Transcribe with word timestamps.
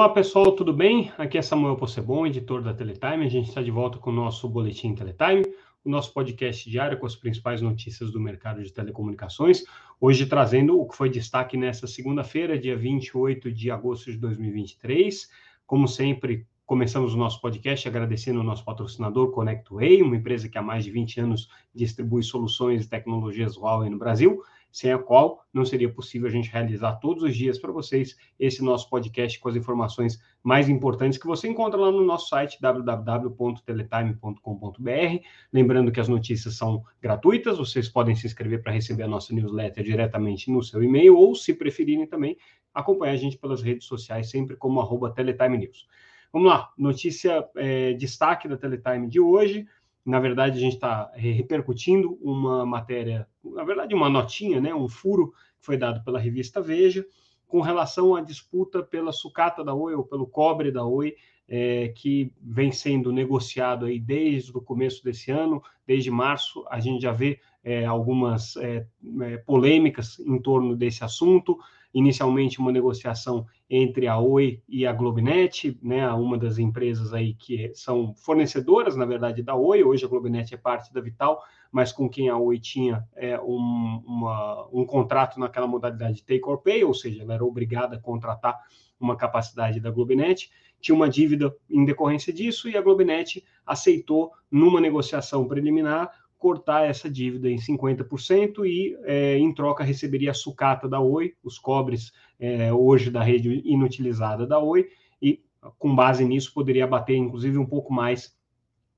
Olá 0.00 0.08
pessoal, 0.08 0.52
tudo 0.52 0.72
bem? 0.72 1.12
Aqui 1.18 1.36
é 1.36 1.42
Samuel 1.42 1.76
Possebon, 1.76 2.26
editor 2.26 2.62
da 2.62 2.72
Teletime. 2.72 3.26
A 3.26 3.28
gente 3.28 3.50
está 3.50 3.60
de 3.60 3.70
volta 3.70 3.98
com 3.98 4.08
o 4.08 4.12
nosso 4.14 4.48
Boletim 4.48 4.94
Teletime, 4.94 5.44
o 5.84 5.90
nosso 5.90 6.14
podcast 6.14 6.70
diário 6.70 6.98
com 6.98 7.04
as 7.04 7.14
principais 7.14 7.60
notícias 7.60 8.10
do 8.10 8.18
mercado 8.18 8.62
de 8.62 8.72
telecomunicações. 8.72 9.62
Hoje 10.00 10.24
trazendo 10.24 10.80
o 10.80 10.88
que 10.88 10.96
foi 10.96 11.10
destaque 11.10 11.54
nessa 11.54 11.86
segunda-feira, 11.86 12.58
dia 12.58 12.78
28 12.78 13.52
de 13.52 13.70
agosto 13.70 14.10
de 14.10 14.16
2023. 14.16 15.28
Como 15.66 15.86
sempre, 15.86 16.46
começamos 16.70 17.14
o 17.14 17.16
nosso 17.16 17.40
podcast 17.40 17.88
agradecendo 17.88 18.38
o 18.38 18.44
nosso 18.44 18.64
patrocinador 18.64 19.32
ConnectWay, 19.32 20.02
uma 20.02 20.14
empresa 20.14 20.48
que 20.48 20.56
há 20.56 20.62
mais 20.62 20.84
de 20.84 20.92
20 20.92 21.18
anos 21.18 21.48
distribui 21.74 22.22
soluções 22.22 22.84
e 22.84 22.88
tecnologias 22.88 23.56
Huawei 23.56 23.90
no 23.90 23.98
Brasil 23.98 24.40
sem 24.70 24.92
a 24.92 24.98
qual 25.00 25.44
não 25.52 25.64
seria 25.64 25.92
possível 25.92 26.28
a 26.28 26.30
gente 26.30 26.48
realizar 26.48 26.92
todos 27.00 27.24
os 27.24 27.36
dias 27.36 27.58
para 27.58 27.72
vocês 27.72 28.16
esse 28.38 28.62
nosso 28.62 28.88
podcast 28.88 29.40
com 29.40 29.48
as 29.48 29.56
informações 29.56 30.22
mais 30.44 30.68
importantes 30.68 31.18
que 31.18 31.26
você 31.26 31.48
encontra 31.48 31.76
lá 31.76 31.90
no 31.90 32.04
nosso 32.04 32.28
site 32.28 32.56
www.teletime.com.br. 32.60 35.24
Lembrando 35.52 35.90
que 35.90 35.98
as 35.98 36.06
notícias 36.06 36.54
são 36.54 36.84
gratuitas, 37.02 37.58
vocês 37.58 37.88
podem 37.88 38.14
se 38.14 38.28
inscrever 38.28 38.62
para 38.62 38.70
receber 38.70 39.02
a 39.02 39.08
nossa 39.08 39.34
newsletter 39.34 39.82
diretamente 39.82 40.48
no 40.52 40.62
seu 40.62 40.84
e-mail 40.84 41.16
ou, 41.16 41.34
se 41.34 41.52
preferirem 41.52 42.06
também, 42.06 42.36
acompanhar 42.72 43.14
a 43.14 43.16
gente 43.16 43.36
pelas 43.36 43.60
redes 43.60 43.88
sociais, 43.88 44.30
sempre 44.30 44.54
como 44.54 44.80
arroba 44.80 45.10
Teletime 45.10 45.58
News. 45.58 45.88
Vamos 46.32 46.48
lá, 46.48 46.72
notícia 46.78 47.44
é, 47.56 47.92
destaque 47.94 48.46
da 48.46 48.56
Teletime 48.56 49.08
de 49.08 49.18
hoje. 49.18 49.66
Na 50.06 50.20
verdade, 50.20 50.58
a 50.58 50.60
gente 50.60 50.74
está 50.74 51.10
repercutindo 51.12 52.16
uma 52.22 52.64
matéria, 52.64 53.26
na 53.44 53.64
verdade, 53.64 53.96
uma 53.96 54.08
notinha, 54.08 54.60
né, 54.60 54.72
um 54.72 54.88
furo 54.88 55.32
que 55.32 55.66
foi 55.66 55.76
dado 55.76 56.04
pela 56.04 56.20
revista 56.20 56.60
Veja, 56.60 57.04
com 57.48 57.60
relação 57.60 58.14
à 58.14 58.20
disputa 58.20 58.80
pela 58.80 59.10
sucata 59.10 59.64
da 59.64 59.74
Oi 59.74 59.92
ou 59.94 60.04
pelo 60.04 60.24
cobre 60.24 60.70
da 60.70 60.84
Oi, 60.84 61.16
é, 61.48 61.88
que 61.88 62.32
vem 62.40 62.70
sendo 62.70 63.10
negociado 63.10 63.86
aí 63.86 63.98
desde 63.98 64.56
o 64.56 64.60
começo 64.60 65.02
desse 65.02 65.32
ano, 65.32 65.60
desde 65.84 66.12
março, 66.12 66.64
a 66.70 66.78
gente 66.78 67.02
já 67.02 67.10
vê 67.10 67.40
é, 67.64 67.84
algumas 67.84 68.54
é, 68.56 68.86
é 69.22 69.36
polêmicas 69.38 70.20
em 70.20 70.40
torno 70.40 70.76
desse 70.76 71.02
assunto 71.02 71.58
inicialmente 71.92 72.58
uma 72.58 72.72
negociação 72.72 73.46
entre 73.70 74.08
a 74.08 74.18
Oi 74.18 74.60
e 74.68 74.84
a 74.84 74.92
Globinet, 74.92 75.78
né, 75.80 76.10
uma 76.10 76.36
das 76.36 76.58
empresas 76.58 77.14
aí 77.14 77.34
que 77.34 77.70
são 77.72 78.12
fornecedoras, 78.16 78.96
na 78.96 79.06
verdade, 79.06 79.44
da 79.44 79.54
Oi, 79.54 79.84
hoje 79.84 80.04
a 80.04 80.08
Globinet 80.08 80.52
é 80.52 80.56
parte 80.56 80.92
da 80.92 81.00
Vital, 81.00 81.40
mas 81.70 81.92
com 81.92 82.08
quem 82.08 82.28
a 82.28 82.36
Oi 82.36 82.58
tinha 82.58 83.06
é, 83.14 83.40
um, 83.40 84.02
uma, 84.04 84.68
um 84.72 84.84
contrato 84.84 85.38
naquela 85.38 85.68
modalidade 85.68 86.16
de 86.16 86.24
take 86.24 86.42
or 86.44 86.58
pay, 86.58 86.82
ou 86.82 86.92
seja, 86.92 87.22
ela 87.22 87.34
era 87.34 87.44
obrigada 87.44 87.94
a 87.94 88.00
contratar 88.00 88.58
uma 88.98 89.16
capacidade 89.16 89.78
da 89.78 89.90
Globinet, 89.90 90.50
tinha 90.80 90.94
uma 90.94 91.08
dívida 91.08 91.54
em 91.70 91.84
decorrência 91.84 92.32
disso 92.32 92.68
e 92.68 92.76
a 92.76 92.82
Globinet 92.82 93.44
aceitou, 93.64 94.32
numa 94.50 94.80
negociação 94.80 95.46
preliminar, 95.46 96.10
cortar 96.40 96.88
essa 96.88 97.08
dívida 97.08 97.50
em 97.50 97.56
50% 97.56 98.64
e, 98.64 98.96
é, 99.04 99.36
em 99.36 99.54
troca, 99.54 99.84
receberia 99.84 100.30
a 100.30 100.34
sucata 100.34 100.88
da 100.88 100.98
Oi, 100.98 101.34
os 101.44 101.58
cobres 101.58 102.12
é, 102.40 102.72
hoje 102.72 103.10
da 103.10 103.22
rede 103.22 103.60
inutilizada 103.62 104.46
da 104.46 104.58
Oi, 104.58 104.88
e, 105.20 105.44
com 105.78 105.94
base 105.94 106.24
nisso, 106.24 106.54
poderia 106.54 106.84
abater, 106.84 107.14
inclusive, 107.14 107.58
um 107.58 107.66
pouco 107.66 107.92
mais 107.92 108.34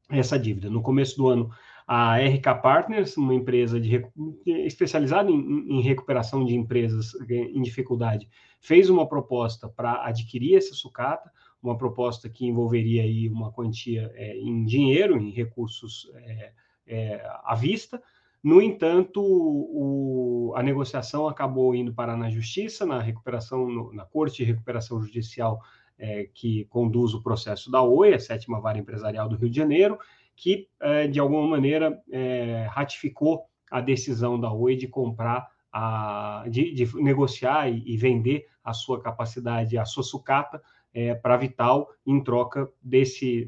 essa 0.08 0.38
dívida. 0.38 0.70
No 0.70 0.82
começo 0.82 1.16
do 1.16 1.26
ano, 1.26 1.50
a 1.84 2.16
RK 2.16 2.62
Partners, 2.62 3.16
uma 3.16 3.34
empresa 3.34 3.80
de, 3.80 4.06
especializada 4.46 5.28
em, 5.28 5.66
em, 5.68 5.82
recuperação 5.82 6.44
de 6.44 6.54
empresas 6.54 7.12
em 7.28 7.60
dificuldade, 7.60 8.28
fez 8.60 8.88
uma 8.88 9.08
proposta 9.08 9.68
para 9.68 10.06
adquirir 10.06 10.56
essa 10.56 10.74
sucata, 10.74 11.28
uma 11.60 11.76
proposta 11.76 12.28
que 12.28 12.46
envolveria 12.46 13.02
aí 13.02 13.28
uma 13.28 13.50
quantia 13.50 14.12
é, 14.14 14.36
em 14.36 14.64
dinheiro, 14.64 15.18
em 15.18 15.32
recursos 15.32 16.08
é, 16.14 16.52
é, 16.86 17.24
à 17.44 17.54
vista. 17.54 18.02
No 18.42 18.60
entanto, 18.60 19.22
o, 19.22 20.52
a 20.56 20.62
negociação 20.62 21.28
acabou 21.28 21.74
indo 21.74 21.94
parar 21.94 22.16
na 22.16 22.28
justiça, 22.28 22.84
na 22.84 23.00
recuperação, 23.00 23.68
no, 23.68 23.92
na 23.92 24.04
Corte 24.04 24.38
de 24.38 24.44
Recuperação 24.44 25.00
Judicial 25.00 25.60
é, 26.02 26.28
que 26.34 26.64
conduz 26.64 27.14
o 27.14 27.22
processo 27.22 27.70
da 27.70 27.80
OI, 27.80 28.14
a 28.14 28.18
sétima 28.18 28.60
vara 28.60 28.78
empresarial 28.78 29.28
do 29.28 29.36
Rio 29.36 29.48
de 29.48 29.56
Janeiro, 29.56 29.98
que, 30.34 30.68
é, 30.80 31.06
de 31.06 31.20
alguma 31.20 31.46
maneira, 31.46 32.02
é, 32.10 32.66
ratificou 32.70 33.44
a 33.70 33.80
decisão 33.80 34.38
da 34.38 34.52
OI 34.52 34.74
de 34.74 34.88
comprar, 34.88 35.48
a, 35.72 36.44
de, 36.50 36.74
de 36.74 36.96
negociar 36.96 37.70
e, 37.70 37.82
e, 37.86 37.96
vender 37.96 38.46
a 38.62 38.74
sua 38.74 39.00
capacidade, 39.00 39.78
a 39.78 39.84
sua 39.84 40.02
sucata, 40.02 40.60
é, 40.92 41.14
para 41.14 41.36
Vital, 41.36 41.88
em 42.04 42.22
troca 42.22 42.68
desse, 42.82 43.46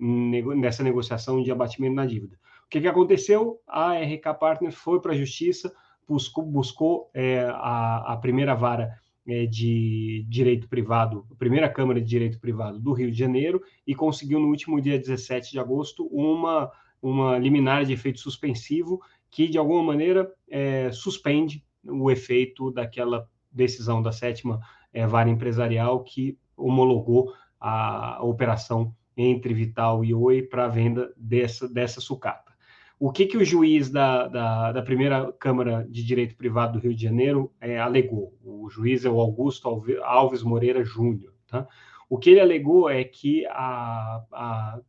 dessa 0.63 0.83
negociação 0.83 1.43
de 1.43 1.51
abatimento 1.51 1.95
na 1.95 2.07
dívida. 2.07 2.39
Que, 2.75 2.81
que 2.81 2.89
aconteceu? 2.89 3.61
A 3.69 4.01
RK 4.01 4.35
Partners 4.37 4.75
foi 4.75 5.01
para 5.01 5.13
a 5.13 5.17
justiça, 5.17 5.73
buscou, 6.09 6.45
buscou 6.45 7.09
é, 7.15 7.39
a, 7.49 8.15
a, 8.15 8.17
primeira 8.17 8.53
vara 8.53 8.99
é, 9.29 9.47
de 9.47 10.27
direito 10.29 10.69
privado, 10.69 11.25
a 11.31 11.37
primeira 11.37 11.69
Câmara 11.69 12.01
de 12.01 12.09
Direito 12.09 12.41
Privado 12.41 12.81
do 12.81 12.93
Rio 12.93 13.13
de 13.13 13.17
Janeiro, 13.17 13.63
e 13.87 13.95
conseguiu 13.95 14.41
no 14.41 14.49
último 14.49 14.81
dia 14.81 14.99
17 14.99 15.53
de 15.53 15.61
agosto 15.61 16.09
uma, 16.09 16.69
uma 17.01 17.39
liminar 17.39 17.85
de 17.85 17.93
efeito 17.93 18.19
suspensivo 18.19 19.01
que, 19.31 19.47
de 19.47 19.57
alguma 19.57 19.85
maneira, 19.85 20.29
é, 20.51 20.91
suspende 20.91 21.65
o 21.85 22.11
efeito 22.11 22.73
daquela 22.73 23.29
decisão 23.53 24.03
da 24.03 24.11
sétima 24.11 24.59
é, 24.93 25.07
vara 25.07 25.31
empresarial 25.31 26.03
que 26.03 26.37
homologou 26.57 27.33
a, 27.61 28.17
a 28.17 28.25
operação 28.25 28.93
entre 29.17 29.55
Vital 29.55 30.05
e 30.05 30.13
Oi 30.13 30.43
para 30.43 30.65
a 30.65 30.69
venda 30.69 31.15
dessa, 31.17 31.69
dessa 31.69 32.01
sucata. 32.01 32.54
O 32.99 33.11
que, 33.11 33.27
que 33.27 33.37
o 33.37 33.45
juiz 33.45 33.91
da, 33.91 34.29
da, 34.29 34.73
da, 34.73 34.83
primeira 34.83 35.33
Câmara 35.33 35.87
de 35.89 36.05
Direito 36.05 36.37
Privado 36.37 36.75
do 36.75 36.79
Rio 36.83 36.95
de 36.95 37.03
Janeiro 37.03 37.53
é, 37.61 37.79
alegou? 37.79 38.33
O 38.43 38.69
juiz 38.71 39.05
é 39.05 39.11
o 39.11 39.21
Augusto 39.21 39.69
Alves 40.03 40.43
Moreira 40.43 40.85
Júnior. 40.85 41.35
Tá? 41.47 41.67
O 42.09 42.19
que 42.19 42.31
ele 42.31 42.41
alegou 42.41 42.89
é 42.89 43.03
que 43.03 43.45
a, 43.47 44.23
a, 44.33 44.81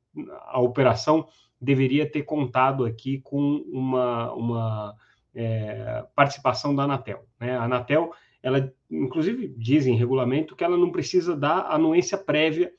a 0.48 0.60
operação 0.62 1.28
deveria 1.60 2.10
ter 2.10 2.24
contado 2.24 2.86
aqui 2.86 3.20
com 3.22 3.64
uma, 3.68 4.32
uma 4.34 4.96
é, 5.34 6.06
participação 6.16 6.76
da 6.76 6.84
Anatel. 6.84 7.26
Né? 7.40 7.58
A 7.58 7.64
Anatel, 7.64 8.12
ela, 8.42 8.72
inclusive, 8.90 9.48
diz 9.58 9.88
em 9.88 9.96
regulamento 9.96 10.56
que 10.56 10.64
ela 10.64 10.78
não 10.78 10.92
precisa 10.92 11.36
dar 11.36 11.72
anuência 11.72 12.18
prévia 12.18 12.72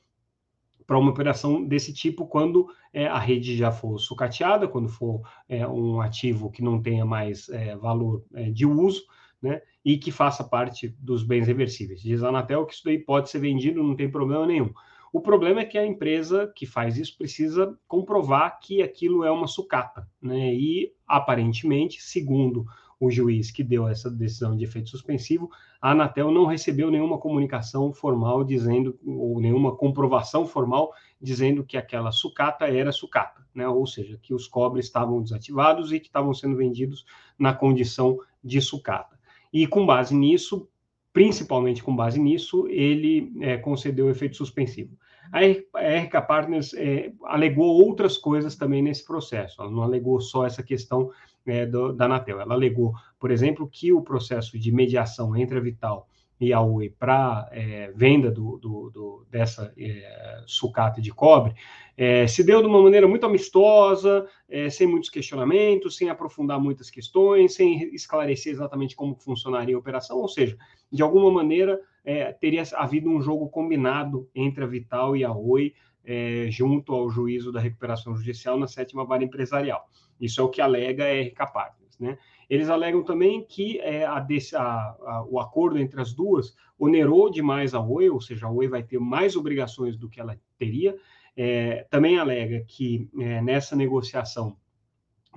para 0.87 0.97
uma 0.97 1.11
operação 1.11 1.63
desse 1.63 1.93
tipo 1.93 2.25
quando 2.25 2.67
é, 2.93 3.05
a 3.05 3.19
rede 3.19 3.57
já 3.57 3.71
for 3.71 3.99
sucateada, 3.99 4.67
quando 4.67 4.87
for 4.87 5.21
é, 5.49 5.67
um 5.67 5.99
ativo 5.99 6.49
que 6.49 6.63
não 6.63 6.81
tenha 6.81 7.05
mais 7.05 7.49
é, 7.49 7.75
valor 7.75 8.23
é, 8.33 8.49
de 8.49 8.65
uso, 8.65 9.03
né, 9.41 9.61
e 9.83 9.97
que 9.97 10.11
faça 10.11 10.43
parte 10.43 10.87
dos 10.97 11.23
bens 11.23 11.45
reversíveis. 11.45 12.01
Diz 12.01 12.23
a 12.23 12.29
Anatel 12.29 12.65
que 12.65 12.73
isso 12.73 12.83
daí 12.85 12.97
pode 12.97 13.29
ser 13.29 13.39
vendido, 13.39 13.83
não 13.83 13.95
tem 13.95 14.09
problema 14.09 14.47
nenhum. 14.47 14.71
O 15.11 15.21
problema 15.21 15.61
é 15.61 15.65
que 15.65 15.77
a 15.77 15.85
empresa 15.85 16.51
que 16.55 16.65
faz 16.65 16.97
isso 16.97 17.17
precisa 17.17 17.77
comprovar 17.87 18.59
que 18.59 18.81
aquilo 18.81 19.23
é 19.23 19.31
uma 19.31 19.47
sucata, 19.47 20.07
né? 20.21 20.53
E 20.53 20.91
aparentemente, 21.07 22.01
segundo 22.01 22.65
o 22.99 23.11
juiz 23.11 23.51
que 23.51 23.63
deu 23.63 23.87
essa 23.87 24.09
decisão 24.09 24.55
de 24.55 24.63
efeito 24.63 24.89
suspensivo, 24.89 25.49
a 25.81 25.91
Anatel 25.91 26.31
não 26.31 26.45
recebeu 26.45 26.89
nenhuma 26.89 27.17
comunicação 27.17 27.93
formal 27.93 28.43
dizendo, 28.43 28.97
ou 29.05 29.39
nenhuma 29.39 29.75
comprovação 29.75 30.45
formal 30.45 30.91
dizendo 31.21 31.63
que 31.63 31.77
aquela 31.77 32.11
sucata 32.11 32.65
era 32.65 32.91
sucata, 32.91 33.45
né? 33.53 33.67
ou 33.67 33.85
seja, 33.85 34.19
que 34.21 34.33
os 34.33 34.47
cobres 34.47 34.85
estavam 34.85 35.21
desativados 35.21 35.91
e 35.91 35.99
que 35.99 36.07
estavam 36.07 36.33
sendo 36.33 36.55
vendidos 36.55 37.05
na 37.37 37.53
condição 37.53 38.17
de 38.43 38.59
sucata. 38.61 39.17
E 39.53 39.67
com 39.67 39.85
base 39.85 40.15
nisso, 40.15 40.67
principalmente 41.13 41.83
com 41.83 41.95
base 41.95 42.19
nisso, 42.19 42.67
ele 42.67 43.31
é, 43.41 43.57
concedeu 43.57 44.09
efeito 44.09 44.35
suspensivo. 44.35 44.97
A 45.31 45.39
RK 45.41 46.25
Partners 46.25 46.73
é, 46.73 47.11
alegou 47.25 47.67
outras 47.67 48.17
coisas 48.17 48.55
também 48.55 48.81
nesse 48.81 49.05
processo, 49.05 49.61
ela 49.61 49.69
não 49.69 49.83
alegou 49.83 50.21
só 50.21 50.45
essa 50.45 50.63
questão 50.63 51.11
é, 51.47 51.65
do, 51.65 51.93
da 51.93 52.05
Anatel. 52.05 52.41
Ela 52.41 52.53
alegou, 52.53 52.93
por 53.19 53.31
exemplo, 53.31 53.67
que 53.67 53.91
o 53.91 54.01
processo 54.01 54.59
de 54.59 54.71
mediação 54.71 55.35
entre 55.35 55.57
a 55.57 55.61
Vital 55.61 56.07
e 56.39 56.53
a 56.53 56.61
Oi 56.61 56.89
para 56.89 57.49
é, 57.51 57.91
venda 57.95 58.29
do, 58.29 58.57
do, 58.57 58.89
do 58.91 59.25
dessa 59.29 59.73
é, 59.77 60.43
sucata 60.45 61.01
de 61.01 61.11
cobre 61.11 61.55
é, 61.97 62.27
se 62.27 62.43
deu 62.43 62.61
de 62.61 62.67
uma 62.67 62.79
maneira 62.79 63.07
muito 63.07 63.25
amistosa, 63.25 64.27
é, 64.47 64.69
sem 64.69 64.85
muitos 64.85 65.09
questionamentos, 65.09 65.97
sem 65.97 66.09
aprofundar 66.09 66.59
muitas 66.59 66.91
questões, 66.91 67.55
sem 67.55 67.91
esclarecer 67.95 68.53
exatamente 68.53 68.95
como 68.95 69.15
funcionaria 69.15 69.75
a 69.75 69.79
operação, 69.79 70.17
ou 70.19 70.27
seja, 70.27 70.55
de 70.91 71.01
alguma 71.01 71.31
maneira 71.31 71.81
é, 72.05 72.31
teria 72.31 72.63
havido 72.75 73.09
um 73.09 73.19
jogo 73.19 73.49
combinado 73.49 74.29
entre 74.35 74.63
a 74.63 74.67
Vital 74.67 75.17
e 75.17 75.25
a 75.25 75.33
Oi 75.33 75.73
é, 76.05 76.47
junto 76.49 76.93
ao 76.93 77.09
juízo 77.09 77.51
da 77.51 77.59
recuperação 77.59 78.15
judicial 78.15 78.59
na 78.59 78.67
sétima 78.67 79.03
vara 79.03 79.23
empresarial. 79.23 79.89
Isso 80.19 80.41
é 80.41 80.43
o 80.43 80.49
que 80.49 80.61
alega 80.61 81.05
a 81.05 81.21
RK 81.21 81.53
Partners. 81.53 81.97
Né? 81.99 82.17
Eles 82.49 82.69
alegam 82.69 83.03
também 83.03 83.43
que 83.43 83.79
é, 83.79 84.05
a, 84.05 84.17
a, 84.17 84.61
a, 84.61 85.25
o 85.29 85.39
acordo 85.39 85.77
entre 85.77 85.99
as 85.99 86.13
duas 86.13 86.55
onerou 86.79 87.29
demais 87.29 87.73
a 87.73 87.81
Oi, 87.81 88.09
ou 88.09 88.21
seja, 88.21 88.47
a 88.47 88.51
Oi 88.51 88.67
vai 88.67 88.83
ter 88.83 88.99
mais 88.99 89.35
obrigações 89.35 89.97
do 89.97 90.09
que 90.09 90.19
ela 90.19 90.39
teria. 90.57 90.95
É, 91.35 91.85
também 91.89 92.17
alega 92.17 92.63
que 92.67 93.09
é, 93.19 93.41
nessa 93.41 93.75
negociação 93.75 94.57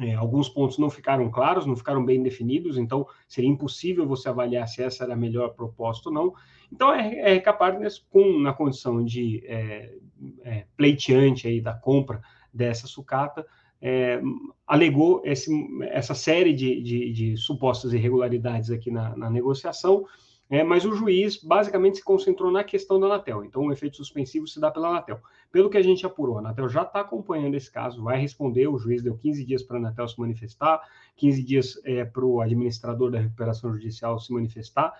é, 0.00 0.14
alguns 0.14 0.48
pontos 0.48 0.78
não 0.78 0.88
ficaram 0.88 1.30
claros, 1.30 1.66
não 1.66 1.76
ficaram 1.76 2.02
bem 2.04 2.22
definidos, 2.22 2.78
então 2.78 3.06
seria 3.28 3.50
impossível 3.50 4.06
você 4.06 4.28
avaliar 4.28 4.66
se 4.66 4.82
essa 4.82 5.04
era 5.04 5.12
a 5.12 5.16
melhor 5.16 5.50
proposta 5.50 6.08
ou 6.08 6.14
não. 6.14 6.34
Então, 6.72 6.94
é, 6.94 7.36
é 7.36 7.52
Partners, 7.52 7.98
com, 8.08 8.38
na 8.38 8.52
condição 8.52 9.04
de 9.04 9.42
é, 9.46 9.94
é, 10.42 10.66
pleiteante 10.76 11.46
aí 11.46 11.60
da 11.60 11.74
compra 11.74 12.22
dessa 12.52 12.86
sucata, 12.86 13.46
é, 13.82 14.20
alegou 14.66 15.22
esse, 15.24 15.50
essa 15.82 16.14
série 16.14 16.52
de, 16.52 16.82
de, 16.82 17.12
de, 17.12 17.36
supostas 17.36 17.92
irregularidades 17.92 18.70
aqui 18.70 18.90
na, 18.90 19.16
na 19.16 19.30
negociação, 19.30 20.04
é, 20.50 20.64
mas 20.64 20.84
o 20.84 20.92
juiz 20.92 21.42
basicamente 21.42 21.98
se 21.98 22.04
concentrou 22.04 22.50
na 22.50 22.64
questão 22.64 22.98
da 22.98 23.06
Anatel. 23.06 23.44
Então, 23.44 23.66
o 23.66 23.72
efeito 23.72 23.96
suspensivo 23.96 24.48
se 24.48 24.60
dá 24.60 24.70
pela 24.70 24.88
Anatel. 24.88 25.20
Pelo 25.50 25.70
que 25.70 25.78
a 25.78 25.82
gente 25.82 26.04
apurou, 26.04 26.36
a 26.36 26.40
Anatel 26.40 26.68
já 26.68 26.82
está 26.82 27.00
acompanhando 27.00 27.54
esse 27.54 27.70
caso, 27.70 28.02
vai 28.02 28.20
responder. 28.20 28.66
O 28.66 28.76
juiz 28.76 29.02
deu 29.02 29.16
15 29.16 29.44
dias 29.44 29.62
para 29.62 29.76
a 29.76 29.80
Anatel 29.80 30.08
se 30.08 30.18
manifestar, 30.18 30.80
15 31.16 31.42
dias 31.44 31.80
é, 31.84 32.04
para 32.04 32.24
o 32.24 32.40
administrador 32.40 33.12
da 33.12 33.20
recuperação 33.20 33.72
judicial 33.72 34.18
se 34.18 34.32
manifestar. 34.32 34.92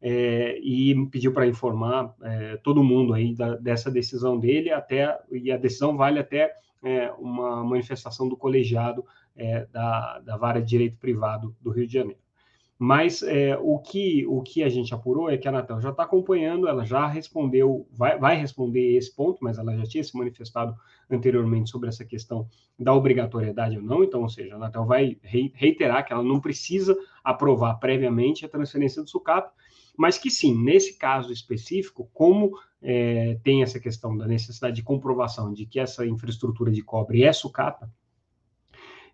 É, 0.00 0.58
e 0.60 0.94
pediu 1.06 1.32
para 1.32 1.46
informar 1.46 2.14
é, 2.22 2.56
todo 2.58 2.84
mundo 2.84 3.14
aí 3.14 3.34
da, 3.34 3.56
dessa 3.56 3.90
decisão 3.90 4.38
dele 4.38 4.70
até 4.70 5.18
e 5.32 5.50
a 5.50 5.56
decisão 5.56 5.96
vale 5.96 6.20
até 6.20 6.52
é, 6.82 7.10
uma 7.12 7.64
manifestação 7.64 8.28
do 8.28 8.36
colegiado 8.36 9.04
é, 9.36 9.66
da, 9.66 10.18
da 10.20 10.36
vara 10.36 10.60
de 10.60 10.68
direito 10.68 10.96
privado 10.98 11.54
do 11.60 11.70
Rio 11.70 11.86
de 11.86 11.92
Janeiro. 11.94 12.20
Mas 12.78 13.24
é, 13.24 13.58
o, 13.60 13.80
que, 13.80 14.24
o 14.28 14.40
que 14.40 14.62
a 14.62 14.68
gente 14.68 14.94
apurou 14.94 15.28
é 15.28 15.36
que 15.36 15.48
a 15.48 15.50
Anatel 15.50 15.80
já 15.80 15.90
está 15.90 16.04
acompanhando, 16.04 16.68
ela 16.68 16.84
já 16.84 17.08
respondeu, 17.08 17.88
vai, 17.92 18.16
vai 18.16 18.36
responder 18.36 18.96
esse 18.96 19.12
ponto, 19.12 19.38
mas 19.42 19.58
ela 19.58 19.76
já 19.76 19.82
tinha 19.82 20.04
se 20.04 20.16
manifestado 20.16 20.76
anteriormente 21.10 21.70
sobre 21.70 21.88
essa 21.88 22.04
questão 22.04 22.48
da 22.78 22.94
obrigatoriedade 22.94 23.76
ou 23.76 23.82
não, 23.82 24.04
então, 24.04 24.22
ou 24.22 24.28
seja, 24.28 24.54
a 24.54 24.56
Anatel 24.56 24.86
vai 24.86 25.18
reiterar 25.22 26.06
que 26.06 26.12
ela 26.12 26.22
não 26.22 26.40
precisa 26.40 26.96
aprovar 27.24 27.74
previamente 27.80 28.44
a 28.44 28.48
transferência 28.48 29.02
do 29.02 29.10
sucato, 29.10 29.50
mas 29.96 30.16
que 30.16 30.30
sim, 30.30 30.54
nesse 30.54 30.96
caso 30.96 31.32
específico, 31.32 32.08
como 32.14 32.52
é, 32.80 33.40
tem 33.42 33.64
essa 33.64 33.80
questão 33.80 34.16
da 34.16 34.28
necessidade 34.28 34.76
de 34.76 34.84
comprovação 34.84 35.52
de 35.52 35.66
que 35.66 35.80
essa 35.80 36.06
infraestrutura 36.06 36.70
de 36.70 36.82
cobre 36.82 37.24
é 37.24 37.32
sucata, 37.32 37.90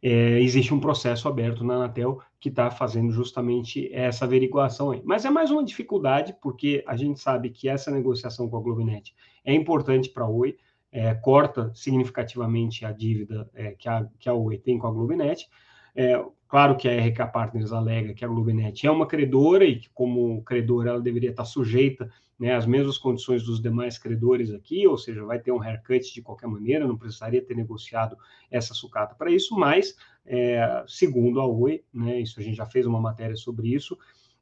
é, 0.07 0.39
existe 0.39 0.75
um 0.75 0.79
processo 0.79 1.27
aberto 1.27 1.65
na 1.65 1.77
Anatel 1.77 2.21
que 2.39 2.51
está 2.51 2.71
fazendo 2.71 3.11
justamente 3.11 3.91
essa 3.91 4.27
averiguação 4.27 4.91
aí. 4.91 5.01
Mas 5.03 5.25
é 5.25 5.31
mais 5.31 5.51
uma 5.51 5.65
dificuldade, 5.65 6.37
porque 6.43 6.85
a 6.87 6.95
gente 6.95 7.19
sabe 7.19 7.49
que 7.49 7.71
essa 7.71 7.91
negociação 7.91 8.47
com 8.47 8.59
a 8.59 8.61
Globinet 8.61 9.15
é 9.43 9.55
importante 9.55 10.11
para 10.11 10.25
a 10.25 10.29
Oi, 10.29 10.59
é, 10.93 11.15
corta 11.15 11.73
significativamente 11.75 12.85
a 12.85 12.93
dívida 12.93 13.49
é, 13.55 13.71
que, 13.71 13.89
a, 13.89 14.07
que 14.19 14.29
a 14.29 14.35
Oi 14.35 14.59
tem 14.59 14.79
com 14.79 14.87
a 14.87 14.93
Globinet. 14.93 15.49
É, 15.97 16.23
claro 16.47 16.77
que 16.77 16.87
a 16.87 17.07
RK 17.07 17.33
Partners 17.33 17.73
alega 17.73 18.13
que 18.13 18.27
a 18.27 18.29
Globinet 18.29 18.87
é 18.87 18.91
uma 18.91 19.07
credora 19.07 19.65
e 19.65 19.79
que, 19.79 19.89
como 19.95 20.43
credora, 20.43 20.91
ela 20.91 21.01
deveria 21.01 21.31
estar 21.31 21.47
sujeita 21.47 22.11
né, 22.39 22.55
às 22.55 22.67
mesmas 22.67 22.99
condições 22.99 23.43
dos 23.43 23.61
demais 23.61 23.99
credores 23.99 24.53
aqui, 24.53 24.87
ou 24.87 24.99
seja, 24.99 25.25
vai 25.25 25.39
ter 25.39 25.53
um 25.53 25.63
haircut 25.63 26.13
de 26.13 26.23
qualquer 26.23 26.49
maneira, 26.49 26.87
não 26.87 26.97
precisaria 26.97 27.45
ter 27.45 27.55
negociado 27.55 28.17
essa 28.51 28.75
sucata 28.75 29.15
para 29.15 29.31
isso, 29.31 29.57
mas, 29.57 29.97
é, 30.27 30.85
segundo 30.87 31.41
a 31.41 31.47
Oi, 31.47 31.85
né, 31.93 32.21
isso 32.21 32.41
a 32.41 32.43
gente 32.43 32.57
já 32.57 32.67
fez 32.67 32.87
uma 32.87 33.01
matéria 33.01 33.37
sobre 33.37 33.69
isso, 33.69 33.97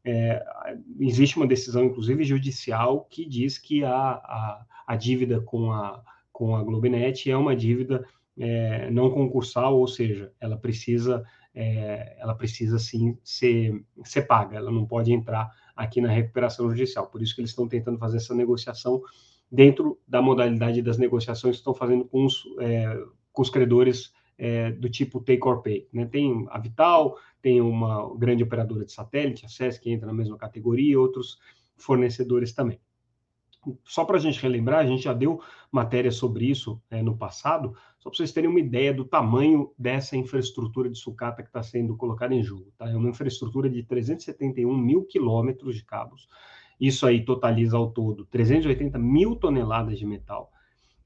é, 0.05 0.45
existe 0.99 1.37
uma 1.37 1.47
decisão, 1.47 1.85
inclusive 1.85 2.25
judicial, 2.25 3.05
que 3.05 3.25
diz 3.25 3.57
que 3.59 3.85
a, 3.85 3.93
a, 3.95 4.67
a 4.87 4.97
dívida 4.97 5.41
com 5.41 5.71
a, 5.71 6.03
com 6.33 6.57
a 6.57 6.63
Globinet 6.63 7.31
é 7.31 7.37
uma 7.37 7.55
dívida 7.55 8.05
é, 8.39 8.91
não 8.91 9.11
concursal, 9.11 9.79
ou 9.79 9.87
seja, 9.87 10.33
ela 10.41 10.57
precisa, 10.57 11.25
é, 11.55 12.17
ela 12.19 12.35
precisa 12.35 12.79
sim 12.79 13.17
ser, 13.23 13.85
ser 14.05 14.23
paga, 14.23 14.57
ela 14.57 14.73
não 14.73 14.87
pode 14.87 15.13
entrar 15.13 15.51
aqui 15.77 16.01
na 16.01 16.09
recuperação 16.09 16.69
judicial. 16.71 17.07
Por 17.07 17.23
isso 17.23 17.35
que 17.35 17.41
eles 17.41 17.51
estão 17.51 17.69
tentando 17.69 17.99
fazer 17.99 18.19
essa 18.19 18.35
negociação 18.35 19.03
dentro 19.51 19.99
da 20.07 20.23
modalidade 20.23 20.81
das 20.81 20.99
negociações 20.99 21.57
que 21.57 21.61
estão 21.61 21.75
fazendo 21.75 22.05
com 22.05 22.25
os, 22.25 22.45
é, 22.61 22.99
com 23.33 23.43
os 23.43 23.51
credores 23.51 24.13
é, 24.39 24.73
do 24.73 24.89
tipo 24.89 25.21
take 25.21 25.47
or 25.47 25.63
pay. 25.63 25.87
Né? 25.93 26.07
Tem 26.07 26.47
a 26.51 26.59
Vital, 26.59 27.19
tem 27.41 27.61
uma 27.61 28.17
grande 28.17 28.43
operadora 28.43 28.85
de 28.85 28.93
satélite, 28.93 29.45
a 29.45 29.71
que 29.79 29.91
entra 29.91 30.07
na 30.07 30.13
mesma 30.15 30.39
categoria, 30.39 30.93
e 30.93 30.97
outros 30.97 31.39
fornecedores 31.77 32.53
também. 32.53 32.81
Só 33.85 34.05
para 34.05 34.17
a 34.17 34.21
gente 34.21 34.41
relembrar, 34.41 34.81
a 34.81 34.87
gente 34.87 35.05
já 35.05 35.13
deu 35.13 35.41
matéria 35.71 36.11
sobre 36.11 36.47
isso 36.47 36.81
é, 36.91 37.03
no 37.03 37.17
passado, 37.17 37.75
só 37.99 38.11
para 38.11 38.17
vocês 38.17 38.33
terem 38.33 38.51
uma 38.51 38.59
ideia 38.59 38.93
do 38.93 39.05
tamanho 39.05 39.71
dessa 39.79 40.17
infraestrutura 40.17 40.91
de 40.91 40.99
sucata 40.99 41.43
que 41.43 41.49
está 41.49 41.63
sendo 41.63 41.97
colocada 41.97 42.35
em 42.35 42.43
jogo. 42.43 42.73
Tá? 42.77 42.91
É 42.91 42.97
uma 42.97 43.09
infraestrutura 43.09 43.71
de 43.71 43.83
371 43.85 44.77
mil 44.77 45.05
quilômetros 45.05 45.77
de 45.77 45.85
cabos. 45.85 46.29
Isso 46.81 47.07
aí 47.07 47.25
totaliza 47.25 47.77
ao 47.77 47.93
todo 47.93 48.27
380 48.27 48.99
mil 48.99 49.37
toneladas 49.37 49.99
de 49.99 50.05
metal. 50.05 50.51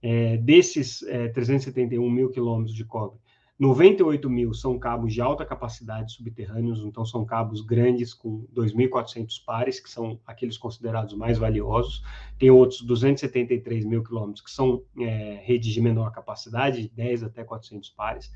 É, 0.00 0.38
desses 0.38 1.02
é, 1.02 1.29
371 1.29 2.09
mil 2.09 2.31
quilômetros 2.31 2.75
de 2.75 2.85
cobre, 2.85 3.19
98 3.58 4.29
mil 4.29 4.53
são 4.53 4.79
cabos 4.79 5.14
de 5.14 5.20
alta 5.23 5.44
capacidade 5.44 6.12
subterrâneos, 6.12 6.81
então 6.81 7.06
são 7.06 7.25
cabos 7.25 7.62
grandes 7.62 8.12
com 8.12 8.47
2.400 8.55 9.43
pares, 9.44 9.81
que 9.81 9.88
são 9.88 10.20
aqueles 10.26 10.58
considerados 10.58 11.14
mais 11.14 11.38
valiosos. 11.38 12.03
Tem 12.38 12.50
outros 12.50 12.82
273 12.82 13.87
mil 13.87 14.05
quilômetros, 14.05 14.44
que 14.44 14.50
são 14.50 14.82
é, 15.00 15.41
redes 15.43 15.73
de 15.73 15.81
menor 15.81 16.12
capacidade, 16.12 16.82
de 16.82 16.88
10 16.91 17.23
até 17.23 17.44
400 17.44 17.88
pares. 17.91 18.31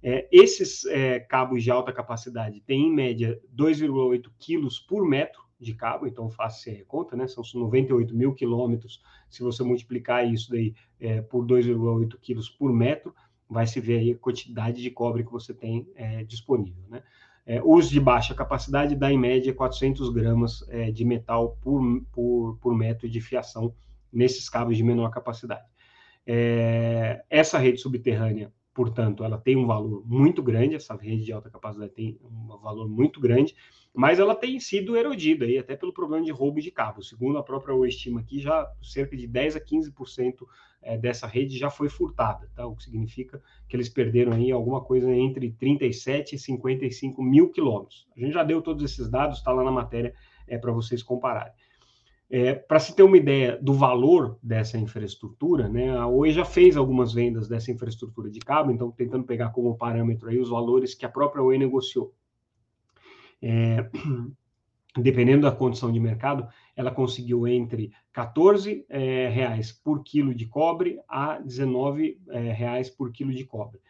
É, 0.00 0.28
esses 0.30 0.84
é, 0.84 1.18
cabos 1.18 1.64
de 1.64 1.70
alta 1.70 1.92
capacidade 1.92 2.60
têm, 2.60 2.88
em 2.88 2.94
média, 2.94 3.40
2,8 3.56 4.30
quilos 4.38 4.78
por 4.78 5.04
metro 5.04 5.42
de 5.58 5.74
cabo, 5.74 6.06
então 6.06 6.30
faça 6.30 6.70
a 6.70 6.84
conta, 6.84 7.16
né? 7.16 7.26
São 7.26 7.42
98 7.54 8.14
mil 8.14 8.34
quilômetros. 8.34 9.02
Se 9.30 9.42
você 9.42 9.62
multiplicar 9.64 10.30
isso 10.30 10.50
daí 10.50 10.74
é, 11.00 11.22
por 11.22 11.46
2,8 11.46 12.18
quilos 12.20 12.48
por 12.50 12.72
metro, 12.72 13.14
vai 13.48 13.66
se 13.66 13.80
ver 13.80 13.98
aí 13.98 14.12
a 14.12 14.18
quantidade 14.18 14.82
de 14.82 14.90
cobre 14.90 15.24
que 15.24 15.32
você 15.32 15.52
tem 15.52 15.86
é, 15.94 16.24
disponível, 16.24 16.84
né? 16.88 17.02
É, 17.46 17.60
os 17.62 17.90
de 17.90 18.00
baixa 18.00 18.34
capacidade 18.34 18.96
dá 18.96 19.12
em 19.12 19.18
média 19.18 19.52
400 19.52 20.08
gramas 20.08 20.64
é, 20.70 20.90
de 20.90 21.04
metal 21.04 21.58
por, 21.60 21.82
por, 22.10 22.58
por, 22.58 22.74
metro 22.74 23.06
de 23.06 23.20
fiação 23.20 23.74
nesses 24.10 24.48
cabos 24.48 24.78
de 24.78 24.82
menor 24.82 25.10
capacidade. 25.10 25.66
É, 26.26 27.22
essa 27.28 27.58
rede 27.58 27.78
subterrânea, 27.78 28.50
portanto, 28.72 29.22
ela 29.22 29.36
tem 29.36 29.56
um 29.56 29.66
valor 29.66 30.02
muito 30.06 30.42
grande, 30.42 30.74
essa 30.74 30.96
rede 30.96 31.24
de 31.24 31.32
alta 31.34 31.50
capacidade 31.50 31.92
tem 31.92 32.18
um 32.24 32.56
valor 32.56 32.88
muito 32.88 33.20
grande, 33.20 33.54
mas 33.92 34.18
ela 34.18 34.34
tem 34.34 34.58
sido 34.58 34.96
erodida 34.96 35.44
aí, 35.44 35.58
até 35.58 35.76
pelo 35.76 35.92
problema 35.92 36.24
de 36.24 36.32
roubo 36.32 36.62
de 36.62 36.70
cabos. 36.70 37.10
Segundo 37.10 37.36
a 37.36 37.42
própria 37.42 37.74
estima 37.86 38.20
aqui, 38.20 38.40
já 38.40 38.66
cerca 38.82 39.14
de 39.14 39.26
10 39.26 39.56
a 39.56 39.60
15% 39.60 40.46
é, 40.84 40.96
dessa 40.98 41.26
rede 41.26 41.58
já 41.58 41.70
foi 41.70 41.88
furtada, 41.88 42.48
tá? 42.54 42.66
o 42.66 42.76
que 42.76 42.84
significa 42.84 43.42
que 43.68 43.74
eles 43.74 43.88
perderam 43.88 44.32
aí 44.32 44.52
alguma 44.52 44.82
coisa 44.82 45.10
entre 45.12 45.50
37 45.52 46.36
e 46.36 46.38
55 46.38 47.22
mil 47.22 47.50
quilômetros. 47.50 48.06
A 48.16 48.20
gente 48.20 48.32
já 48.32 48.44
deu 48.44 48.62
todos 48.62 48.84
esses 48.84 49.08
dados, 49.08 49.38
está 49.38 49.50
lá 49.50 49.64
na 49.64 49.72
matéria 49.72 50.14
é, 50.46 50.58
para 50.58 50.70
vocês 50.72 51.02
compararem. 51.02 51.52
É, 52.30 52.54
para 52.54 52.78
se 52.78 52.94
ter 52.94 53.02
uma 53.02 53.16
ideia 53.16 53.58
do 53.60 53.72
valor 53.74 54.38
dessa 54.42 54.78
infraestrutura, 54.78 55.68
né, 55.68 55.96
a 55.96 56.06
Oi 56.06 56.30
já 56.30 56.44
fez 56.44 56.76
algumas 56.76 57.12
vendas 57.12 57.48
dessa 57.48 57.70
infraestrutura 57.70 58.30
de 58.30 58.40
cabo, 58.40 58.70
então 58.70 58.90
tentando 58.90 59.24
pegar 59.24 59.50
como 59.50 59.76
parâmetro 59.76 60.28
aí 60.28 60.38
os 60.38 60.48
valores 60.48 60.94
que 60.94 61.04
a 61.04 61.08
própria 61.08 61.42
Oi 61.42 61.58
negociou. 61.58 62.14
É, 63.42 63.88
dependendo 64.96 65.42
da 65.42 65.52
condição 65.52 65.92
de 65.92 66.00
mercado, 66.00 66.48
ela 66.76 66.90
conseguiu 66.90 67.46
entre 67.46 67.92
14 68.12 68.84
é, 68.88 69.28
reais 69.28 69.72
por 69.72 70.02
quilo 70.02 70.34
de 70.34 70.46
cobre 70.46 70.98
a 71.08 71.38
19 71.38 72.18
é, 72.28 72.52
reais 72.52 72.90
por 72.90 73.12
quilo 73.12 73.32
de 73.32 73.44
cobre. 73.44 73.80